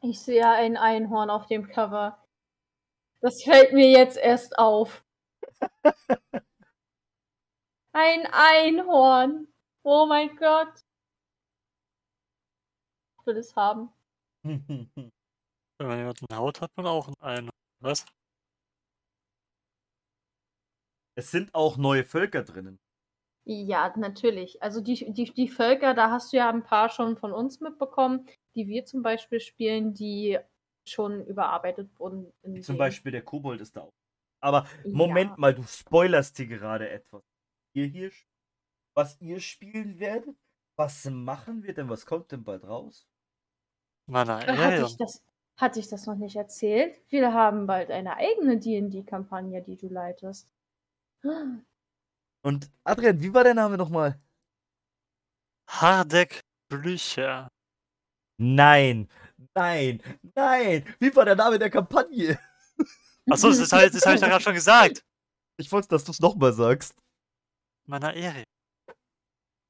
[0.00, 2.24] Ich sehe ein Einhorn auf dem Cover.
[3.20, 5.04] Das fällt mir jetzt erst auf.
[7.92, 9.48] Ein Einhorn.
[9.82, 10.72] Oh mein Gott.
[13.18, 13.92] Ich will es haben.
[14.44, 15.10] Wenn
[15.78, 17.50] man jemanden haut, hat man auch einen.
[17.80, 18.06] Was?
[21.16, 22.78] Es sind auch neue Völker drinnen.
[23.50, 24.62] Ja, natürlich.
[24.62, 28.26] Also die, die, die Völker, da hast du ja ein paar schon von uns mitbekommen,
[28.54, 30.38] die wir zum Beispiel spielen, die
[30.86, 32.30] schon überarbeitet wurden.
[32.42, 33.94] in Zum den- Beispiel der Kobold ist da auch.
[34.40, 34.90] Aber Ja.
[34.94, 37.22] Moment mal, du spoilerst hier gerade etwas.
[37.74, 38.10] Ihr hier,
[38.94, 40.36] was ihr spielen werdet?
[40.76, 41.88] Was machen wir denn?
[41.88, 43.06] Was kommt denn bald raus?
[44.06, 44.86] Mana Hatte Aerion.
[44.88, 45.24] ich, das,
[45.56, 47.00] hatte ich das noch nicht erzählt?
[47.08, 50.48] Wir haben bald eine eigene D&D-Kampagne, die du leitest.
[52.48, 54.18] Und Adrian, wie war der Name nochmal?
[55.68, 57.48] Hardek Blücher.
[58.40, 59.06] Nein,
[59.54, 60.02] nein,
[60.34, 60.96] nein.
[60.98, 62.38] Wie war der Name der Kampagne?
[63.30, 65.04] Achso, das, halt, das habe ich doch gerade schon gesagt.
[65.58, 66.94] Ich wollte, dass du es nochmal sagst.
[67.86, 68.44] Mana Aerion.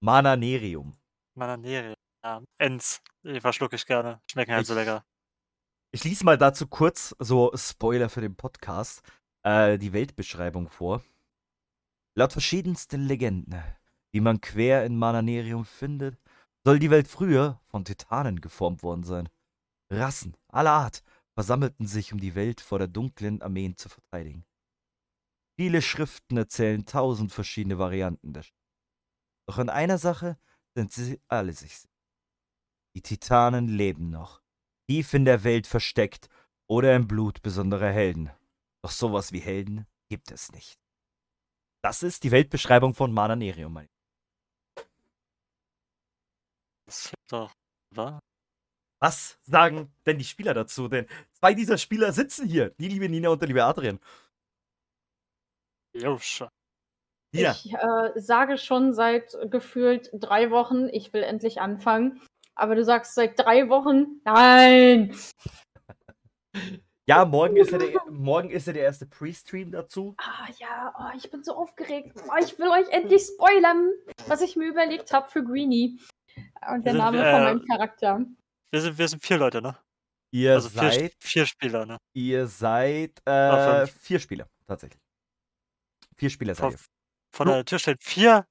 [0.01, 0.97] Mananerium.
[1.35, 1.97] Mana Aerion.
[2.23, 4.21] Ja, Ents, die verschlucke ich gerne.
[4.31, 5.05] Schmecken halt so Ich- lecker.
[5.91, 9.03] Ich lese mal dazu kurz, so Spoiler für den Podcast,
[9.43, 11.03] äh, die Weltbeschreibung vor.
[12.19, 13.63] Laut verschiedensten Legenden,
[14.13, 16.19] die man quer in Mananerium findet,
[16.65, 19.29] soll die Welt früher von Titanen geformt worden sein.
[19.89, 21.05] Rassen aller Art
[21.35, 24.45] versammelten sich, um die Welt vor der dunklen Armeen zu verteidigen.
[25.57, 28.53] Viele Schriften erzählen tausend verschiedene Varianten der Sch
[29.47, 30.41] Doch in einer Sache
[30.75, 31.95] sind sie alle sich sicher.
[32.97, 34.43] Die Titanen leben noch
[34.89, 36.29] tief in der Welt versteckt
[36.67, 38.29] oder im Blut besonderer Helden.
[38.83, 40.81] Doch sowas wie Helden gibt es nicht.
[41.89, 43.73] Das ist die Weltbeschreibung von Mananerium.
[43.73, 43.89] mein-
[46.85, 47.51] Das ist doch,
[47.95, 48.21] wa?
[49.01, 50.89] Was sagen denn die Spieler dazu?
[50.89, 52.75] Denn zwei dieser Spieler sitzen hier.
[52.79, 54.01] Die liebe Nina und der liebe Adrian.
[55.95, 56.51] Jo, schon.
[57.33, 62.21] Nina, Ich äh, sage schon seit gefühlt drei Wochen, ich will endlich anfangen.
[62.55, 65.17] Aber du sagst seit drei Wochen, nein.
[67.09, 70.15] ja, morgen ist ja der, morgen ist ja der erste Pre-Stream dazu.
[70.19, 72.13] Ah ja, oh, ich bin so aufgeregt.
[72.29, 73.91] Oh, ich will euch endlich spoilern,
[74.27, 75.99] was ich mir überlegt habe für Greenie.
[76.71, 78.25] Und der Also, Name äh, von meinem Charakter.
[78.71, 79.77] Wir sind, wir sind vier Leute, ne?
[80.31, 81.97] Ihr Also vier, seid, vier Spieler, ne?
[82.13, 85.01] ihr seid äh, Ah, vier Spieler, tatsächlich.
[86.17, 86.79] Vier Spieler seid Von, ihr.
[87.35, 88.47] von der Tür stehen vier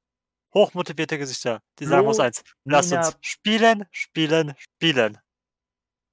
[0.55, 1.61] hochmotivierte Gesichter.
[1.77, 2.41] Die sagen uns eins.
[2.65, 5.19] Lasst uns spielen, spielen, spielen.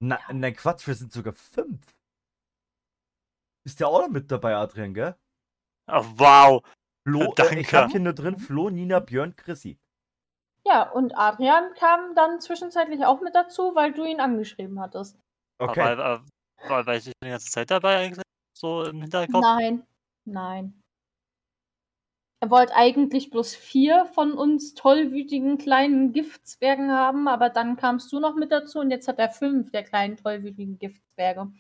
[0.01, 1.81] Na, nein, Quatsch, wir sind sogar fünf.
[3.67, 5.17] Ist ja auch noch mit dabei, Adrian, gell?
[5.91, 6.63] Oh, wow.
[7.07, 7.57] Flo, Danke.
[7.57, 9.79] äh, ich hab hier nur drin Flo, Nina, Björn, Chrissy.
[10.67, 15.19] Ja, und Adrian kam dann zwischenzeitlich auch mit dazu, weil du ihn angeschrieben hattest.
[15.59, 15.81] Okay.
[15.81, 16.25] Aber, aber,
[16.69, 18.25] war, war ich nicht die ganze Zeit dabei eigentlich?
[18.57, 19.43] So im Hinterkopf?
[19.43, 19.87] Nein,
[20.25, 20.81] nein.
[22.41, 28.21] Er wollte eigentlich bloß vier von uns tollwütigen kleinen Giftzwergen haben, aber dann kamst du
[28.21, 31.51] noch mit dazu und jetzt hat er fünf der kleinen tollwütigen Giftzwerge.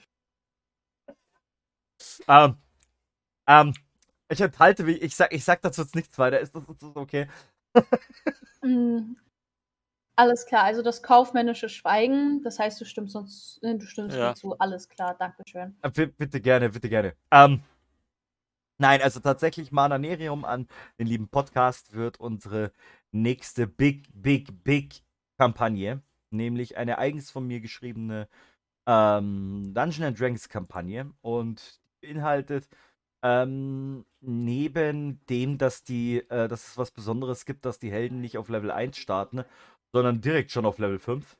[2.29, 2.57] Ähm,
[3.47, 3.75] ähm,
[4.29, 6.40] ich enthalte mich, ich sag, ich sag dazu jetzt nichts weiter.
[6.40, 7.29] Ist das, ist das okay?
[8.62, 9.17] Mm,
[10.17, 14.35] Alles klar, also das kaufmännische Schweigen, das heißt, du stimmst uns, äh, du stimmst Ja.
[14.35, 14.57] zu.
[14.59, 15.77] Alles klar, Dankeschön.
[15.83, 17.14] Äh, bi- bitte gerne, bitte gerne.
[17.33, 17.62] Ähm,
[18.79, 20.69] nein, also tatsächlich Mananerium an
[21.01, 22.71] den lieben Podcast wird unsere
[23.11, 25.03] nächste Big, Big, Big
[25.37, 28.29] Kampagne, nämlich eine eigens von mir geschriebene
[28.87, 32.69] ähm, Dungeon and Dragons Kampagne und beinhaltet
[33.25, 38.37] ähm, neben dem, dass die, äh, dass es was Besonderes gibt, dass die Helden nicht
[38.37, 39.45] auf Level 1 starten,
[39.95, 41.38] sondern direkt schon auf Level 5.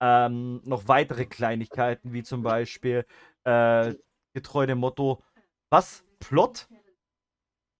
[0.00, 3.06] Ähm, noch weitere Kleinigkeiten, wie zum Beispiel
[3.44, 3.94] äh,
[4.34, 5.22] getreu dem Motto,
[5.70, 6.04] was?
[6.18, 6.68] Plot?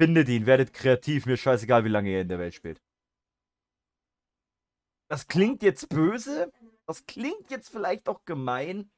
[0.01, 2.81] Findet ihn, werdet kreativ, mir scheißegal, wie lange ihr in der Welt spielt.
[5.11, 6.53] Das klingt jetzt böse,
[6.87, 8.89] das klingt jetzt vielleicht auch gemein.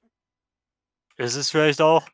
[1.21, 2.09] Ist es vielleicht auch?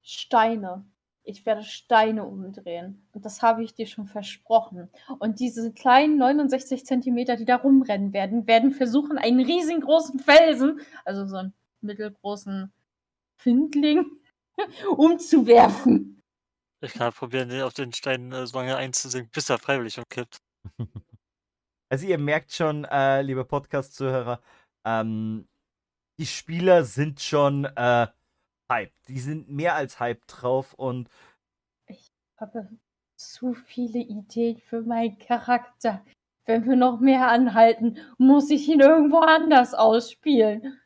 [0.00, 0.86] Steine.
[1.24, 3.04] Ich werde Steine umdrehen.
[3.12, 4.88] Und das habe ich dir schon versprochen.
[5.18, 11.26] Und diese kleinen 69 Zentimeter, die da rumrennen werden, werden versuchen, einen riesengroßen Felsen, also
[11.26, 12.72] so einen mittelgroßen
[13.42, 14.06] Findling,
[14.96, 16.22] umzuwerfen.
[16.82, 20.38] Ich kann probieren, den auf den Stein äh, so lange einzusinken, bis er freiwillig umkippt.
[21.88, 24.42] Also ihr merkt schon, äh, liebe Podcast-Zuhörer,
[24.84, 25.46] ähm,
[26.18, 28.06] die Spieler sind schon äh,
[28.70, 29.08] hyped.
[29.08, 31.08] Die sind mehr als hyped drauf und
[31.86, 32.06] Ich
[32.38, 32.68] habe
[33.16, 36.04] zu viele Ideen für meinen Charakter.
[36.44, 40.78] Wenn wir noch mehr anhalten, muss ich ihn irgendwo anders ausspielen.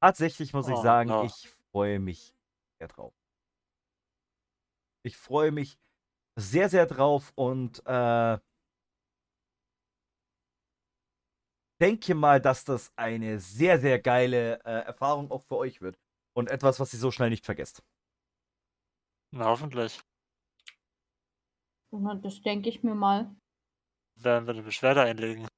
[0.00, 1.24] tatsächlich muss ich Oh, sagen, no.
[1.24, 2.34] ich freue mich
[2.78, 3.14] sehr drauf.
[5.02, 5.78] Ich freue mich
[6.36, 8.38] sehr, sehr drauf und äh,
[11.80, 15.98] denke mal, dass das eine sehr, sehr geile äh, Erfahrung auch für euch wird.
[16.36, 17.82] Und etwas, was ihr so schnell nicht vergesst.
[19.32, 20.00] Na, hoffentlich.
[21.92, 23.34] Na, Das denke ich mir mal.
[24.16, 25.48] Werden wir eine Beschwerde einlegen.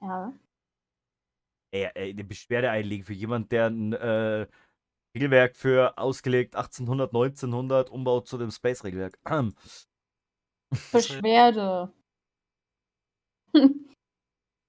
[0.00, 0.32] Ja.
[1.72, 4.46] Ey, ey, eine Beschwerde einlegen für jemand, der ein äh,
[5.16, 9.18] Regelwerk für ausgelegt 1800, 1900 umbaut zu dem Space-Regelwerk.
[10.92, 11.92] Beschwerde.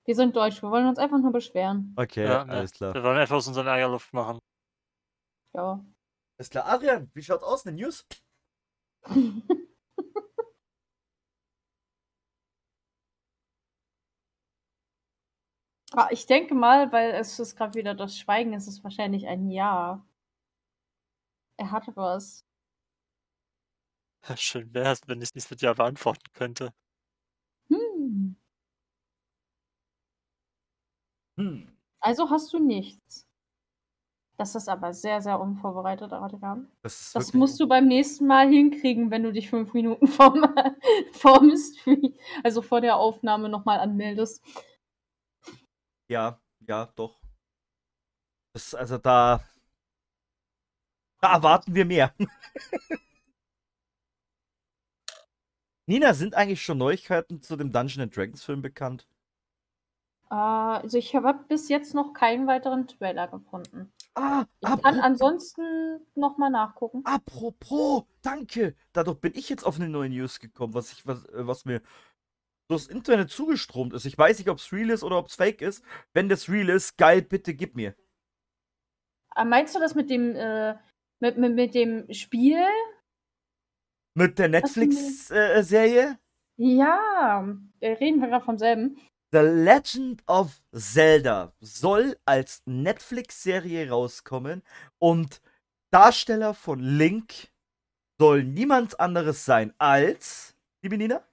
[0.07, 1.93] Wir sind deutsch, wir wollen uns einfach nur beschweren.
[1.97, 2.53] Okay, Ja, ne.
[2.53, 2.93] alles klar.
[2.93, 4.39] Wir wollen einfach aus unserem Ärger Luft machen.
[5.53, 5.83] Ja.
[6.39, 6.65] Alles klar.
[6.65, 8.05] Adrian, wie schaut's aus in den News?
[15.93, 19.49] Ah, ich denke mal, weil es ist gerade wieder das Schweigen, es ist wahrscheinlich ein
[19.49, 20.05] Ja.
[21.57, 22.45] Er hatte was.
[24.37, 26.73] Schön wär's, wenn ich es nicht mit Ja beantworten könnte.
[27.69, 28.35] Hm.
[31.37, 31.67] Hm.
[31.99, 33.27] Also hast du nichts.
[34.37, 36.71] Das ist aber sehr, sehr unvorbereitet, Adrian.
[36.83, 40.43] Das, Das musst du beim nächsten Mal hinkriegen, wenn du dich fünf Minuten vorm,
[41.13, 44.45] vorm Stream, also vor der Aufnahme nochmal anmeldest.
[46.07, 47.19] Ja, ja, doch.
[48.53, 49.43] Das, also da.
[51.19, 52.13] Da erwarten wir mehr.
[55.87, 59.07] Nina, sind eigentlich schon Neuigkeiten zu dem Dungeon and Dragons Film bekannt?
[60.29, 63.91] Äh, also ich habe bis jetzt noch keinen weiteren Trailer gefunden.
[64.15, 67.03] Ah, Ich kann ansonsten nochmal nachgucken.
[67.05, 68.75] Apropos, danke.
[68.93, 71.81] Dadurch bin ich jetzt auf eine neue News gekommen, was ich, was, äh, was mir
[72.67, 74.05] durchs Internet zugestromt ist.
[74.05, 75.83] Ich weiß nicht, ob es real ist oder ob es fake ist.
[76.13, 77.95] Wenn das real ist, geil, bitte gib mir.
[79.35, 80.75] Äh, meinst du das mit dem, äh,
[81.19, 82.57] mit, mit, mit dem Spiel?
[84.15, 86.17] Mit der Netflix-Serie
[86.57, 87.47] Ja,
[87.79, 88.97] äh, reden wir gerade vom selben.
[89.31, 94.63] The Legend of Zelda soll als Netflix-Serie rauskommen
[94.99, 95.41] und
[95.91, 97.49] Darsteller von Link
[98.19, 101.23] soll niemand anderes sein als, liebe Nina?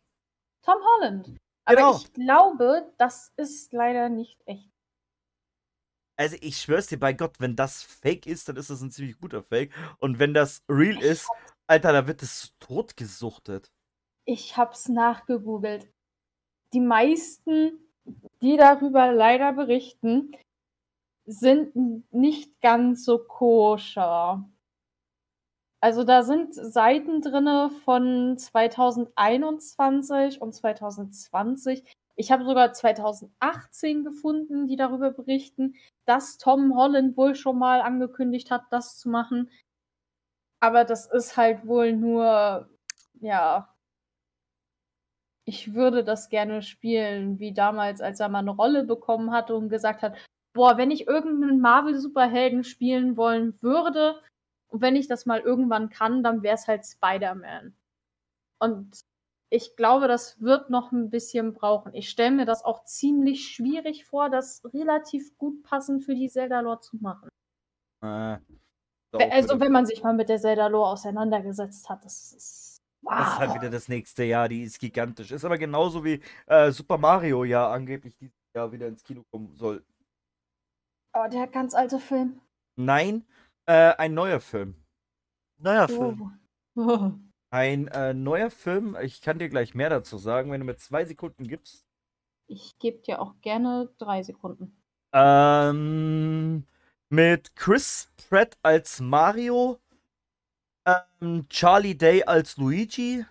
[0.65, 1.29] Tom Holland.
[1.67, 1.97] Aber Genau.
[1.97, 4.71] ich glaube, das ist leider nicht echt.
[6.17, 9.19] Also ich schwör's dir bei Gott, wenn das Fake ist, dann ist das ein ziemlich
[9.19, 9.73] guter Fake.
[9.99, 11.29] Und wenn das real ist,
[11.67, 13.73] Alter, da wird es totgesuchtet.
[14.27, 15.91] Ich hab's nachgegoogelt.
[16.73, 17.84] Die meisten,
[18.43, 20.33] die darüber leider berichten,
[21.27, 21.75] sind
[22.13, 24.49] nicht ganz so koscher.
[25.81, 31.85] Also da sind Seiten drinne von 2021 und 2020.
[32.17, 35.75] Ich habe sogar 2018 gefunden, die darüber berichten,
[36.07, 39.51] dass Tom Holland wohl schon mal angekündigt hat, das zu machen.
[40.61, 42.69] Aber das ist halt wohl nur,
[43.21, 43.74] ja,
[45.47, 49.69] ich würde das gerne spielen, wie damals, als er mal eine Rolle bekommen hatte und
[49.69, 50.17] gesagt hat,
[50.55, 54.21] boah, wenn ich irgendeinen Marvel-Superhelden spielen wollen würde
[54.69, 57.75] und wenn ich das mal irgendwann kann, dann wäre es halt Spider-Man.
[58.61, 59.01] Und
[59.51, 61.95] ich glaube, das wird noch ein bisschen brauchen.
[61.95, 66.81] Ich stelle mir das auch ziemlich schwierig vor, das relativ gut passend für die Zelda-Lore
[66.81, 67.29] zu machen.
[68.03, 68.39] Äh,
[69.31, 72.74] Also, wenn man sich mal mit der Zelda-Lore auseinandergesetzt hat, das ist.
[73.05, 73.19] Wow.
[73.19, 75.31] Das ist halt wieder das nächste Jahr, die ist gigantisch.
[75.31, 79.55] Ist aber genauso wie äh, Super Mario ja angeblich dieses Jahr wieder ins Kino kommen
[79.55, 79.85] soll.
[81.13, 82.41] Oh, der ganz alte Film.
[82.77, 83.25] Nein,
[83.67, 84.75] äh, ein neuer Film.
[85.59, 86.39] Naja, Film.
[86.77, 87.13] Oh.
[87.51, 91.05] Ein äh, neuer Film, ich kann dir gleich mehr dazu sagen, wenn du mir zwei
[91.05, 91.87] Sekunden gibst.
[92.49, 94.77] Ich gebe dir auch gerne drei Sekunden.
[95.13, 96.67] Ähm,
[97.11, 99.79] mit Chris Pratt als Mario,
[100.87, 103.25] ähm, Charlie Day als Luigi.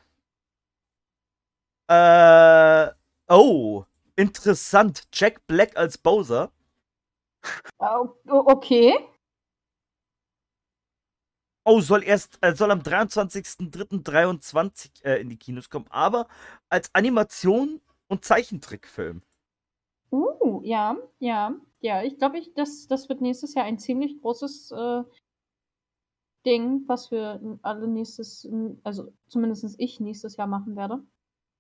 [1.87, 2.89] Äh,
[3.27, 3.85] oh,
[4.15, 5.03] interessant.
[5.13, 6.51] Jack Black als Bowser.
[7.79, 8.93] O- okay.
[11.65, 16.27] Oh, soll erst, äh, soll am 23.03.23 äh, in die Kinos kommen, aber
[16.69, 19.21] als Animation und Zeichentrickfilm.
[20.11, 22.03] Uh, ja, ja, ja.
[22.03, 25.03] Ich glaube, ich, das, das wird nächstes Jahr ein ziemlich großes äh,
[26.45, 28.47] Ding, was wir alle nächstes,
[28.83, 31.03] also zumindest ich nächstes Jahr machen werde.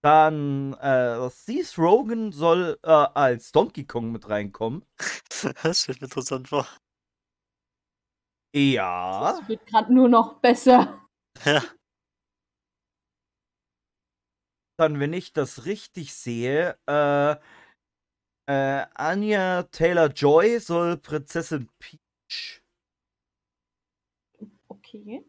[0.03, 4.85] Dann, äh, Seth Rogen soll äh, als Donkey Kong mit reinkommen.
[5.63, 6.65] Das wird interessant vor.
[8.55, 9.33] Ja.
[9.33, 10.99] Das wird gerade nur noch besser.
[11.45, 11.61] Ja.
[14.79, 17.35] Dann, wenn ich das richtig sehe, äh,
[18.47, 22.62] äh, Anya Taylor-Joy soll Prinzessin Peach.
[24.93, 25.25] Okay.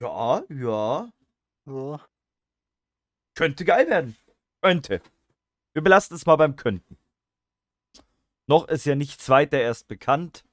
[0.00, 1.12] Ja, ja.
[1.64, 2.00] So.
[3.36, 4.16] Könnte geil werden.
[4.60, 5.00] Könnte.
[5.74, 6.98] Wir belassen es mal beim Könnten.
[8.48, 10.44] Noch ist ja nichts weiter erst bekannt.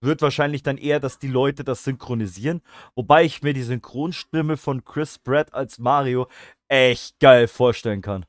[0.00, 2.62] Wird wahrscheinlich dann eher, dass die Leute das synchronisieren.
[2.94, 6.28] Wobei ich mir die Synchronstimme von Chris Pratt als Mario
[6.68, 8.24] echt geil vorstellen kann.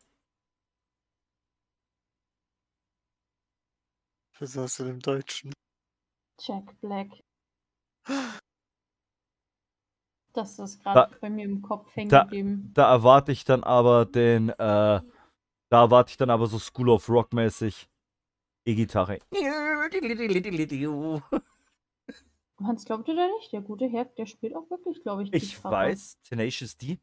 [4.40, 5.52] Was hast du im Deutschen?
[6.40, 7.10] Jack Black.
[10.34, 12.70] Das ist gerade bei mir im Kopf hängen da- geblieben.
[12.74, 15.02] Da erwarte ich dann aber den, äh, da
[15.72, 17.90] erwarte ich dann aber so School of Rock mäßig
[18.66, 19.20] E-Gitarre.
[22.64, 23.52] Hans, glaubt ihr da nicht?
[23.54, 25.74] Der gute Herr, der spielt auch wirklich, glaube ich, Ich Gitarre.
[25.76, 27.00] weiß, Tenacious D.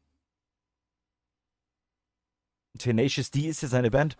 [2.77, 4.17] Tenacious D ist ja seine Band.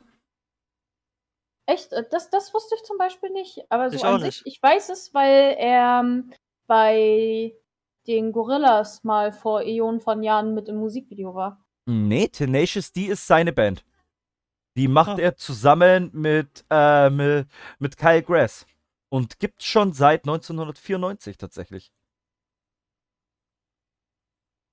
[1.67, 1.91] Echt?
[1.93, 3.59] Äh, Das, das wusste ich zum Beispiel nicht.
[3.69, 4.55] Aber so Ich an auch sich, nicht.
[4.55, 6.31] ich weiß es, weil er ähm,
[6.67, 7.55] bei
[8.07, 11.63] den Gorillas mal vor Äonen von Jahren mit im Musikvideo war.
[11.87, 13.83] Nee, Tenacious D ist seine Band.
[14.77, 15.21] Die macht Ah.
[15.21, 17.47] er zusammen mit, äh, mit,
[17.79, 18.65] mit Kyle Grass.
[19.09, 21.91] Und gibt schon seit 1994 tatsächlich.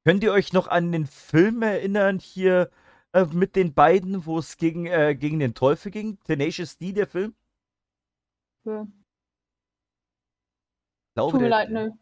[0.05, 2.71] Könnt ihr euch noch an den Film erinnern hier
[3.13, 6.19] äh, mit den beiden, wo es gegen, äh, gegen den Teufel ging?
[6.25, 7.35] Tenacious D, der Film?
[8.65, 8.83] Ja.
[11.09, 11.99] Ich glaube, Tut mir der, leid, ne.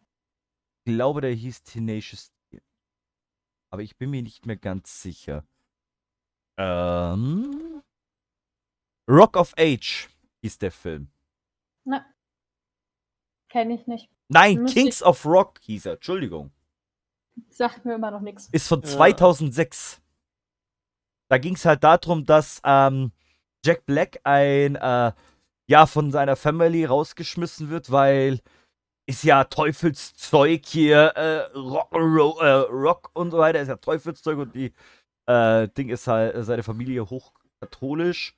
[0.85, 2.61] Ich glaube, der hieß Tenacious D.
[3.71, 5.45] Aber ich bin mir nicht mehr ganz sicher.
[6.57, 7.83] Ähm.
[9.09, 10.09] Rock of Age
[10.43, 11.11] hieß der Film.
[13.49, 14.09] Kenne ich nicht.
[14.29, 15.95] Nein, Müsste Kings of Rock hieß er.
[15.95, 16.53] Entschuldigung.
[17.49, 18.49] Sagt mir immer noch nichts.
[18.53, 18.87] Ist von Ja.
[18.89, 20.00] 2006.
[21.31, 23.13] Da ging es halt darum, dass ähm,
[23.65, 25.13] Jack Black ein, äh,
[25.69, 28.41] ja, von seiner Family rausgeschmissen wird, weil
[29.07, 34.39] ist ja Teufelszeug hier, äh, Rock, Ro- äh, Rock und so weiter, ist ja Teufelszeug
[34.39, 34.73] und die
[35.27, 38.37] äh, Ding ist halt, seine Familie hochkatholisch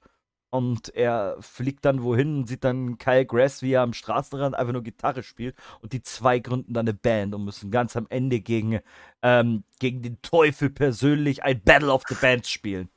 [0.52, 4.74] und er fliegt dann wohin und sieht dann Kyle Grass, wie er am Straßenrand einfach
[4.74, 8.40] nur Gitarre spielt und die zwei gründen dann eine Band und müssen ganz am Ende
[8.40, 8.80] gegen,
[9.22, 12.90] ähm, gegen den Teufel persönlich ein Battle of the Bands spielen.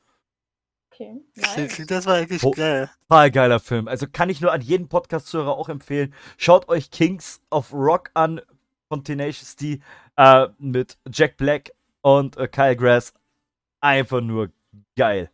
[0.92, 1.22] Okay.
[1.34, 1.82] Nice.
[1.86, 2.90] Das war eigentlich Wo- geil.
[3.08, 3.88] Total geiler Film.
[3.88, 6.12] Also kann ich nur an jeden Podcast-Hörer auch empfehlen.
[6.36, 8.42] Schaut euch Kings of Rock an
[8.88, 9.80] von Tenacious D
[10.16, 13.14] äh, mit Jack Black und äh, Kyle Grass.
[13.80, 14.50] Einfach nur
[14.94, 15.30] geil.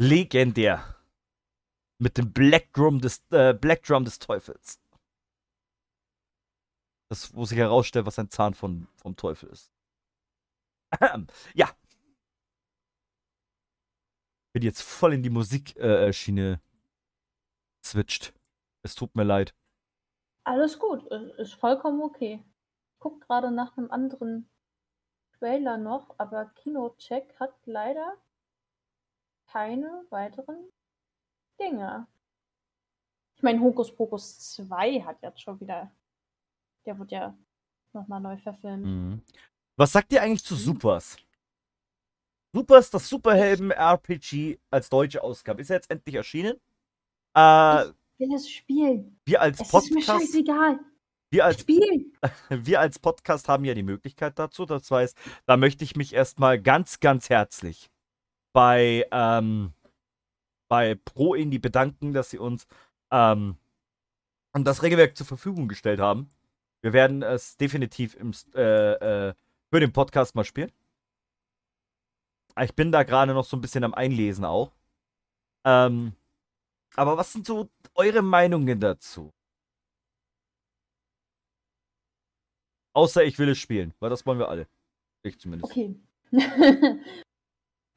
[0.00, 0.94] Legendär.
[2.00, 4.80] Mit dem Black Drum des, äh, Black Drum des Teufels.
[7.10, 9.72] Das, wo sich herausstellt, was ein Zahn von, vom Teufel ist.
[11.54, 11.68] ja.
[14.52, 16.58] Bin jetzt voll in die Musikschiene äh,
[17.84, 18.32] switcht.
[18.82, 19.54] Es tut mir leid.
[20.44, 21.04] Alles gut.
[21.08, 22.44] Ist ist vollkommen okay.
[22.92, 24.48] Ich guck gerade nach einem anderen
[25.38, 28.16] Trailer noch, aber Kinocheck hat leider
[29.52, 30.68] keine weiteren
[31.60, 32.06] Dinge.
[33.36, 35.90] Ich meine, Hokus Pokus 2 hat jetzt schon wieder.
[36.86, 37.36] Der wird ja
[37.92, 38.84] nochmal neu verfilmt.
[38.84, 39.22] Mhm.
[39.76, 40.58] Was sagt ihr eigentlich zu Mhm.
[40.58, 41.16] Supers?
[42.54, 46.56] Supers, das Superhelden-RPG als deutsche Ausgabe, ist ja jetzt endlich erschienen.
[47.36, 49.20] Äh, Ich will es spielen.
[49.26, 50.80] wir als Es ist mir Podcast, scheißegal.
[51.30, 52.12] wir als Spielen.
[52.48, 54.64] wir als Podcast haben ja die Möglichkeit dazu.
[54.64, 57.90] Das heißt, da möchte ich mich erstmal ganz, ganz herzlich
[58.52, 59.72] bei, ähm,
[60.68, 62.66] bei Pro Indie bedanken, dass sie uns
[63.10, 63.56] ähm,
[64.52, 66.30] das Regelwerk zur Verfügung gestellt haben.
[66.80, 69.34] Wir werden es definitiv im, äh, äh,
[69.70, 70.72] für den Podcast mal spielen.
[72.60, 74.72] Ich bin da gerade noch so ein bisschen am Einlesen auch.
[75.64, 76.12] Ähm,
[76.96, 79.32] aber was sind so eure Meinungen dazu?
[82.94, 84.66] Außer ich will es spielen, weil das wollen wir alle.
[85.22, 85.70] Ich zumindest.
[85.70, 85.94] Okay.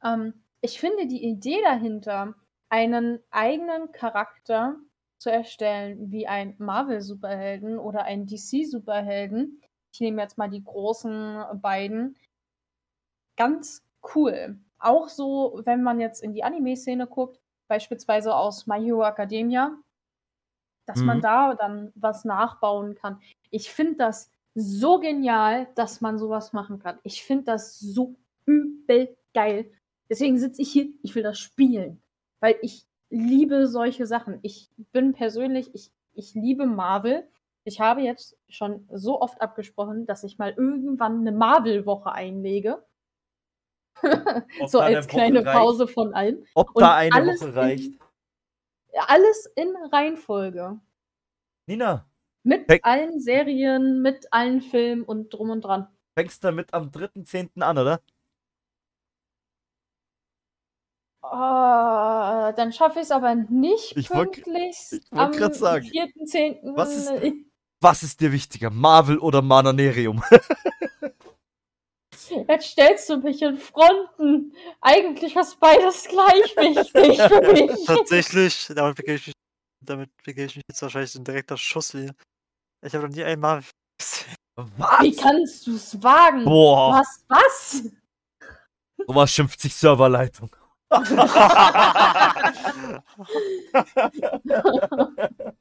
[0.03, 2.35] ähm, ich finde die Idee dahinter,
[2.69, 4.77] einen eigenen Charakter
[5.17, 9.61] zu erstellen, wie ein Marvel-Superhelden oder ein DC-Superhelden,
[9.93, 12.15] ich nehme jetzt mal die großen beiden,
[13.35, 13.83] ganz
[14.15, 14.59] cool.
[14.79, 19.77] Auch so, wenn man jetzt in die Anime-Szene guckt, beispielsweise aus My Hero Academia,
[20.85, 21.21] dass man Mhm.
[21.21, 23.21] da dann was nachbauen kann.
[23.49, 26.99] Ich finde das so genial, dass man sowas machen kann.
[27.03, 29.71] Ich finde das so übel geil.
[30.11, 32.03] Deswegen sitze ich hier, ich will das spielen.
[32.41, 34.39] Weil ich liebe solche Sachen.
[34.41, 37.25] Ich bin persönlich, ich, ich liebe Marvel.
[37.63, 42.83] Ich habe jetzt schon so oft abgesprochen, dass ich mal irgendwann eine Marvel-Woche einlege.
[44.67, 45.57] so als Woche kleine reicht?
[45.57, 46.43] Pause von allem.
[46.55, 47.93] Ob Und da eine Woche in- reicht?
[49.07, 50.77] Alles in Reihenfolge.
[51.67, 52.05] Nina,
[52.43, 52.79] Mit Hey.
[52.83, 55.87] allen Serien, mit allen Filmen und drum und dran.
[56.17, 57.61] fängst damit am 3.10.
[57.61, 58.01] an, oder?
[61.23, 66.75] Ah, dann schaffe ich es aber nicht Ich wollt- pünktlich ich wollt am sagen, 4.10.
[66.75, 67.11] was ist-
[67.83, 70.23] Was ist dir wichtiger, Marvel oder Mananerium?
[72.47, 74.55] Jetzt stellst du mich in Fronten.
[74.79, 77.85] Eigentlich ist beides gleich wichtig für mich.
[77.85, 79.35] Tatsächlich, damit begebe ich mich,
[79.83, 82.15] damit begebe ich mich jetzt wahrscheinlich in direkter Schusslinie.
[82.85, 83.63] Ich habe noch nie einmal
[83.99, 84.35] gesehen.
[84.55, 85.01] Was?
[85.01, 86.45] Wie kannst du es wagen?
[86.45, 87.25] Boah, Was?
[87.27, 87.83] Was?
[89.07, 90.55] sowas schimpft sich Serverleitung.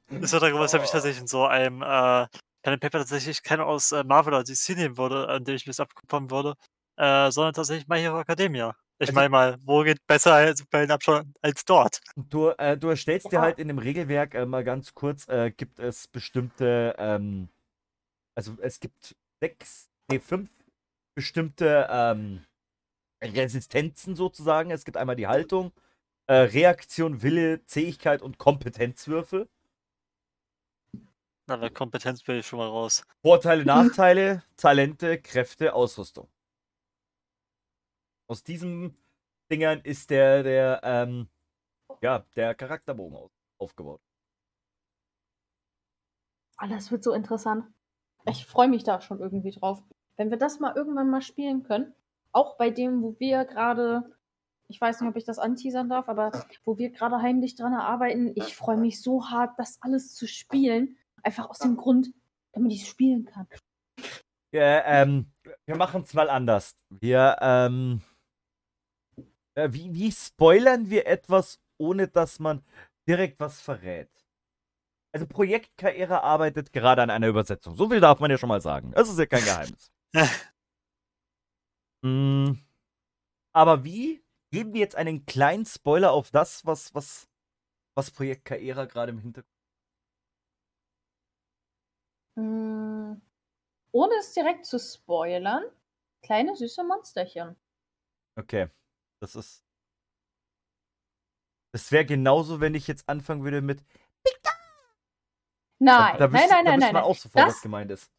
[0.09, 3.93] Das wird darüber, dass ich tatsächlich in so einem äh, and Paper tatsächlich keinen aus
[3.93, 6.55] äh, Marvel oder DC nehmen würde, an dem ich mir das abgekommen würde,
[6.97, 8.74] äh, sondern tatsächlich My Hero Academia.
[8.99, 12.01] Ich Also- meine mal, wo geht besser als bei den Abstand als dort?
[12.16, 13.43] Du, äh, du erstellst dir Ja.
[13.43, 17.49] halt in dem Regelwerk äh, mal ganz kurz, äh, gibt es bestimmte, ähm,
[18.35, 20.51] also es gibt sechs, nee, fünf
[21.14, 22.45] bestimmte ähm,
[23.23, 24.71] Resistenzen sozusagen.
[24.71, 25.73] Es gibt einmal die Haltung,
[26.27, 29.49] äh, Reaktion, Wille, Zähigkeit und Kompetenzwürfel.
[31.47, 33.05] Na, bei Kompetenz bin ich schon mal raus.
[33.23, 36.29] Vorteile, Nachteile, Talente, Kräfte, Ausrüstung.
[38.29, 38.97] Aus diesen
[39.51, 41.29] Dingern ist der, der, ähm,
[42.01, 44.01] ja, der Charakterbogen auf, aufgebaut.
[46.57, 47.66] Ah, das wird so interessant.
[48.27, 49.83] Ich freue mich da schon irgendwie drauf.
[50.16, 51.95] Wenn wir das mal irgendwann mal spielen können,
[52.33, 54.16] auch bei dem, wo wir gerade,
[54.68, 56.33] ich weiß nicht, ob ich das anteasern darf, aber
[56.64, 60.97] wo wir gerade heimlich dran arbeiten, ich freue mich so hart, das alles zu spielen.
[61.22, 62.12] Einfach aus dem Grund,
[62.53, 63.47] damit ich es spielen kann.
[64.53, 65.31] Ja, ähm,
[65.66, 66.76] wir machen es mal anders.
[66.89, 68.01] Wir, ähm,
[69.55, 72.64] äh, wie, wie spoilern wir etwas, ohne dass man
[73.07, 74.11] direkt was verrät?
[75.12, 77.74] Also Projekt Karriere arbeitet gerade an einer Übersetzung.
[77.76, 78.93] So viel darf man ja schon mal sagen.
[78.93, 79.91] Das ist ja kein Geheimnis.
[82.03, 82.53] mm,
[83.53, 84.22] aber wie
[84.53, 87.28] geben wir jetzt einen kleinen Spoiler auf das, was, was,
[87.94, 89.51] was Projekt Karriere gerade im Hintergrund
[92.36, 93.20] Mm,
[93.92, 95.64] ohne es direkt zu spoilern,
[96.22, 97.57] kleine süße Monsterchen.
[98.36, 98.68] Okay.
[99.20, 99.64] Das ist.
[101.72, 103.84] Das wäre genauso, wenn ich jetzt anfangen würde mit.
[105.82, 107.05] Nein, da, da nein, nein, da nein, nein, man nein.
[107.05, 108.11] auch sofort, Das- was gemeint ist.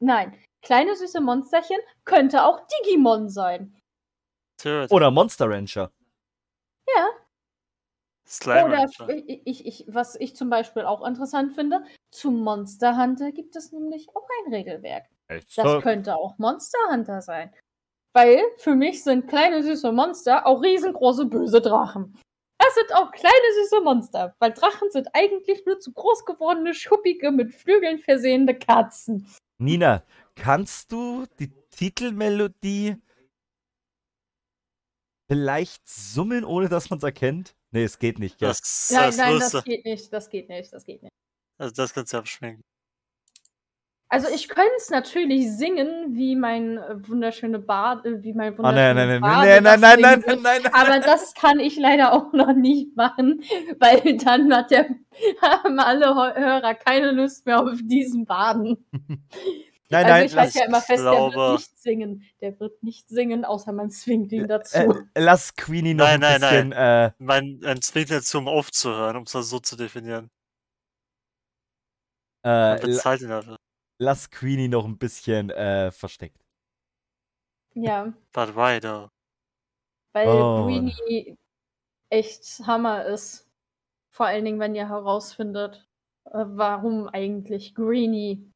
[0.00, 3.76] Nein, kleine süße Monsterchen könnte auch Digimon sein.
[4.90, 5.90] Oder Monster Rancher.
[6.96, 7.08] Ja.
[8.26, 9.08] Slime Oder Rancher.
[9.10, 13.72] ich, ich, ich, was ich zum Beispiel auch interessant finde, zu Monster Hunter gibt es
[13.72, 15.04] nämlich auch ein Regelwerk.
[15.28, 15.56] Echt?
[15.58, 17.52] Das könnte auch Monster Hunter sein.
[18.14, 22.16] Weil für mich sind kleine süße Monster auch riesengroße böse Drachen.
[22.58, 27.30] Das sind auch kleine süße Monster, weil Drachen sind eigentlich nur zu groß gewordene, schuppige,
[27.30, 29.28] mit Flügeln versehene Katzen.
[29.58, 30.02] Nina,
[30.34, 32.96] kannst du die Titelmelodie
[35.28, 37.54] vielleicht summen, ohne dass man es erkennt?
[37.70, 38.48] Nee, es geht nicht, gell?
[38.48, 41.12] Das, Nein, das nein, das geht nicht, das geht nicht, das geht nicht.
[41.58, 42.62] Also das kannst du abschminken.
[44.08, 48.58] Also ich könnte es natürlich singen, wie mein äh, wunderschöne Bad, äh, wie mein Ah,
[48.58, 50.74] wunderschöner nein, nein, nein, Bade nein, nein, nein, nein, nein, nein, nein.
[50.74, 53.42] Aber das kann ich leider auch noch nicht machen,
[53.80, 54.88] weil dann hat der,
[55.42, 58.86] haben alle Hörer keine Lust mehr auf diesen Baden.
[59.90, 62.22] Nein, also nein, ich halte ja immer fest, der glaube- wird nicht singen.
[62.40, 64.76] Der wird nicht singen, außer man zwingt ihn dazu.
[64.78, 66.72] äh, lass Queenie noch Nein, ein nein, bisschen.
[66.72, 70.30] Äh, Man, man zwingt dazu, um aufzuhören, um es so zu definieren.
[72.42, 73.56] Man äh, la- bezahlt ihn dafür.
[73.98, 76.40] lass Queenie noch ein bisschen äh, versteckt.
[77.74, 79.08] ja, But why though?
[80.12, 80.64] weil Oh.
[80.64, 81.36] Greenie
[82.08, 83.48] echt Hammer ist.
[84.10, 85.86] Vor allen Dingen, wenn ihr herausfindet,
[86.26, 88.48] äh, warum eigentlich Greenie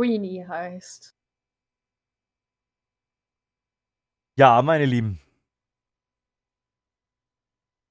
[0.00, 1.16] Greenie heißt.
[4.38, 5.20] Ja, meine Lieben.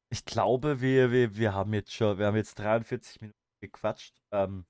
[0.10, 4.16] Ich glaube, wir, wir, wir haben jetzt schon, wir haben jetzt 43 Minuten gequatscht.
[4.32, 4.66] Ähm,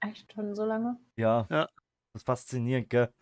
[0.00, 0.98] Echt schon so lange?
[1.18, 1.66] ja, Ja.
[2.14, 3.12] das ist faszinierend, gell?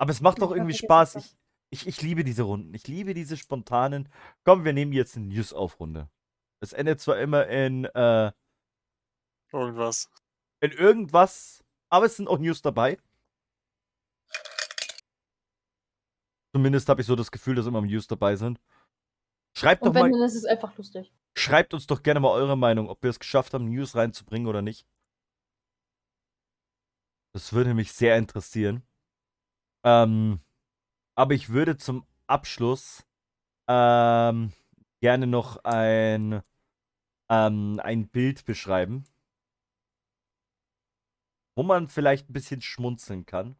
[0.00, 1.14] Aber es macht doch irgendwie Spaß.
[1.14, 1.36] Ich,
[1.70, 2.74] ich, ich liebe diese Runden.
[2.74, 4.08] Ich liebe diese spontanen.
[4.44, 6.10] Komm, wir nehmen jetzt eine News-Auf-Runde.
[6.60, 8.32] Es endet zwar immer in, äh,
[9.52, 10.10] Irgendwas.
[10.60, 12.98] in irgendwas, aber es sind auch News dabei.
[16.54, 18.60] Zumindest habe ich so das Gefühl, dass immer News dabei sind.
[19.56, 21.12] Schreibt doch Und mal, wenn, dann ist es einfach lustig.
[21.36, 24.62] schreibt uns doch gerne mal eure Meinung, ob wir es geschafft haben, News reinzubringen oder
[24.62, 24.86] nicht.
[27.34, 28.82] Das würde mich sehr interessieren.
[29.84, 30.40] Ähm,
[31.14, 33.04] aber ich würde zum Abschluss
[33.68, 34.52] ähm,
[35.00, 36.42] gerne noch ein,
[37.28, 39.04] ähm, ein Bild beschreiben,
[41.58, 43.58] wo man vielleicht ein bisschen schmunzeln kann.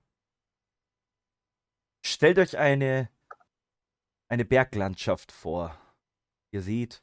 [2.06, 3.10] Stellt euch eine,
[4.30, 5.76] eine Berglandschaft vor.
[6.54, 7.02] Ihr seht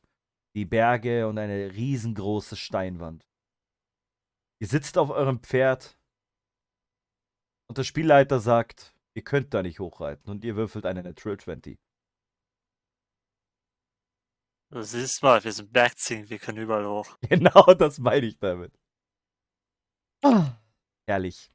[0.56, 3.28] die Berge und eine riesengroße Steinwand.
[4.62, 6.00] Ihr sitzt auf eurem Pferd
[7.68, 11.78] und der Spielleiter sagt, ihr könnt da nicht hochreiten und ihr würfelt eine Natural 20.
[14.72, 17.18] Du siehst mal, wir sind Bergziehen, wir können überall hoch.
[17.28, 18.74] Genau das meine ich damit.
[21.08, 21.52] Herrlich.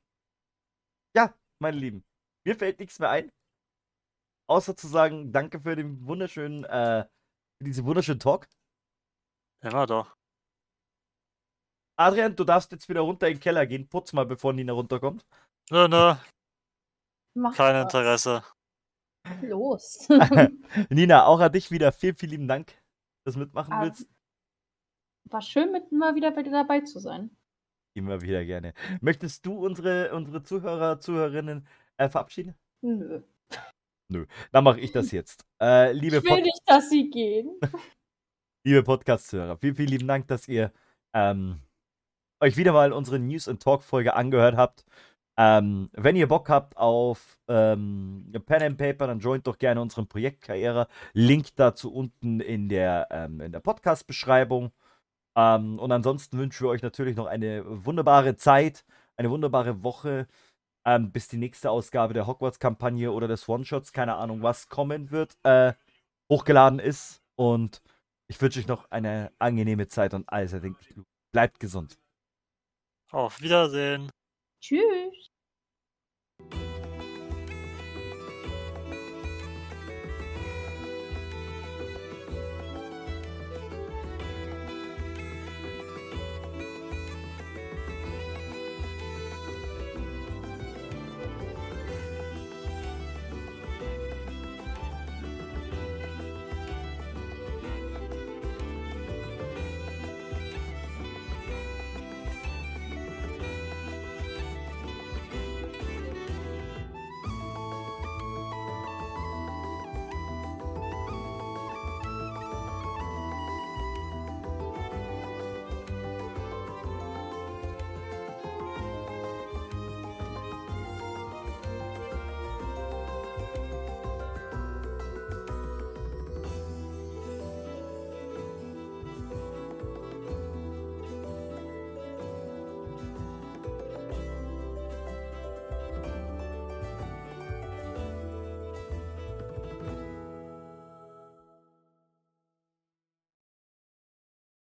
[1.17, 2.05] Ja, meine Lieben,
[2.47, 3.33] mir fällt nichts mehr ein.
[4.49, 7.05] Außer zu sagen, danke für den wunderschönen, äh,
[7.59, 8.49] für diesen wunderschönen Talk.
[9.63, 10.17] Immer doch.
[11.99, 13.89] Adrian, du darfst jetzt wieder runter in den Keller gehen.
[13.89, 15.27] Putz mal, bevor Nina runterkommt.
[15.71, 16.15] Nö, nö,
[17.35, 17.83] Mach kein was.
[17.83, 18.43] Interesse.
[19.43, 20.09] Los.
[20.91, 21.93] Nina, auch an dich wieder.
[21.93, 22.73] Vielen, vielen lieben Dank,
[23.25, 24.09] dass du mitmachen Ah, willst.
[25.29, 27.37] War schön, mit mal wieder bei dir dabei zu sein.
[27.95, 28.72] Immer wieder gerne.
[29.01, 31.66] Möchtest du unsere, unsere Zuhörer, Zuhörerinnen
[31.97, 32.55] äh, verabschieden?
[32.82, 33.22] Nö.
[34.09, 34.26] Nö.
[34.53, 35.45] Dann mache ich das jetzt.
[35.61, 37.59] Äh, liebe Ich will Pod nicht, dass sie gehen.
[38.64, 40.72] liebe Podcast-Hörer, vielen, vielen lieben Dank, dass ihr
[41.14, 41.61] ähm,
[42.41, 44.84] euch wieder mal unsere News and Talk Folge angehört habt.
[45.36, 50.07] Ähm, wenn ihr Bock habt auf ähm, Pen and Paper, dann joint doch gerne unseren
[50.07, 50.86] Projekt Karriere.
[51.12, 54.70] Link dazu unten in der, ähm, in der Podcast-Beschreibung.
[55.37, 58.85] Ähm, und ansonsten wünschen wir euch natürlich noch eine wunderbare Zeit,
[59.16, 60.26] eine wunderbare Woche,
[60.85, 65.37] ähm, bis die nächste Ausgabe der Hogwarts-Kampagne oder des One-Shots, keine Ahnung, was kommen wird,
[65.45, 65.74] äh,
[66.31, 67.22] hochgeladen ist.
[67.37, 67.83] Und
[68.28, 70.55] ich wünsche euch noch eine angenehme Zeit und alles.
[71.33, 71.99] Bleibt gesund.
[73.11, 74.11] Auf Wiedersehen.
[74.61, 75.00] Tschüss.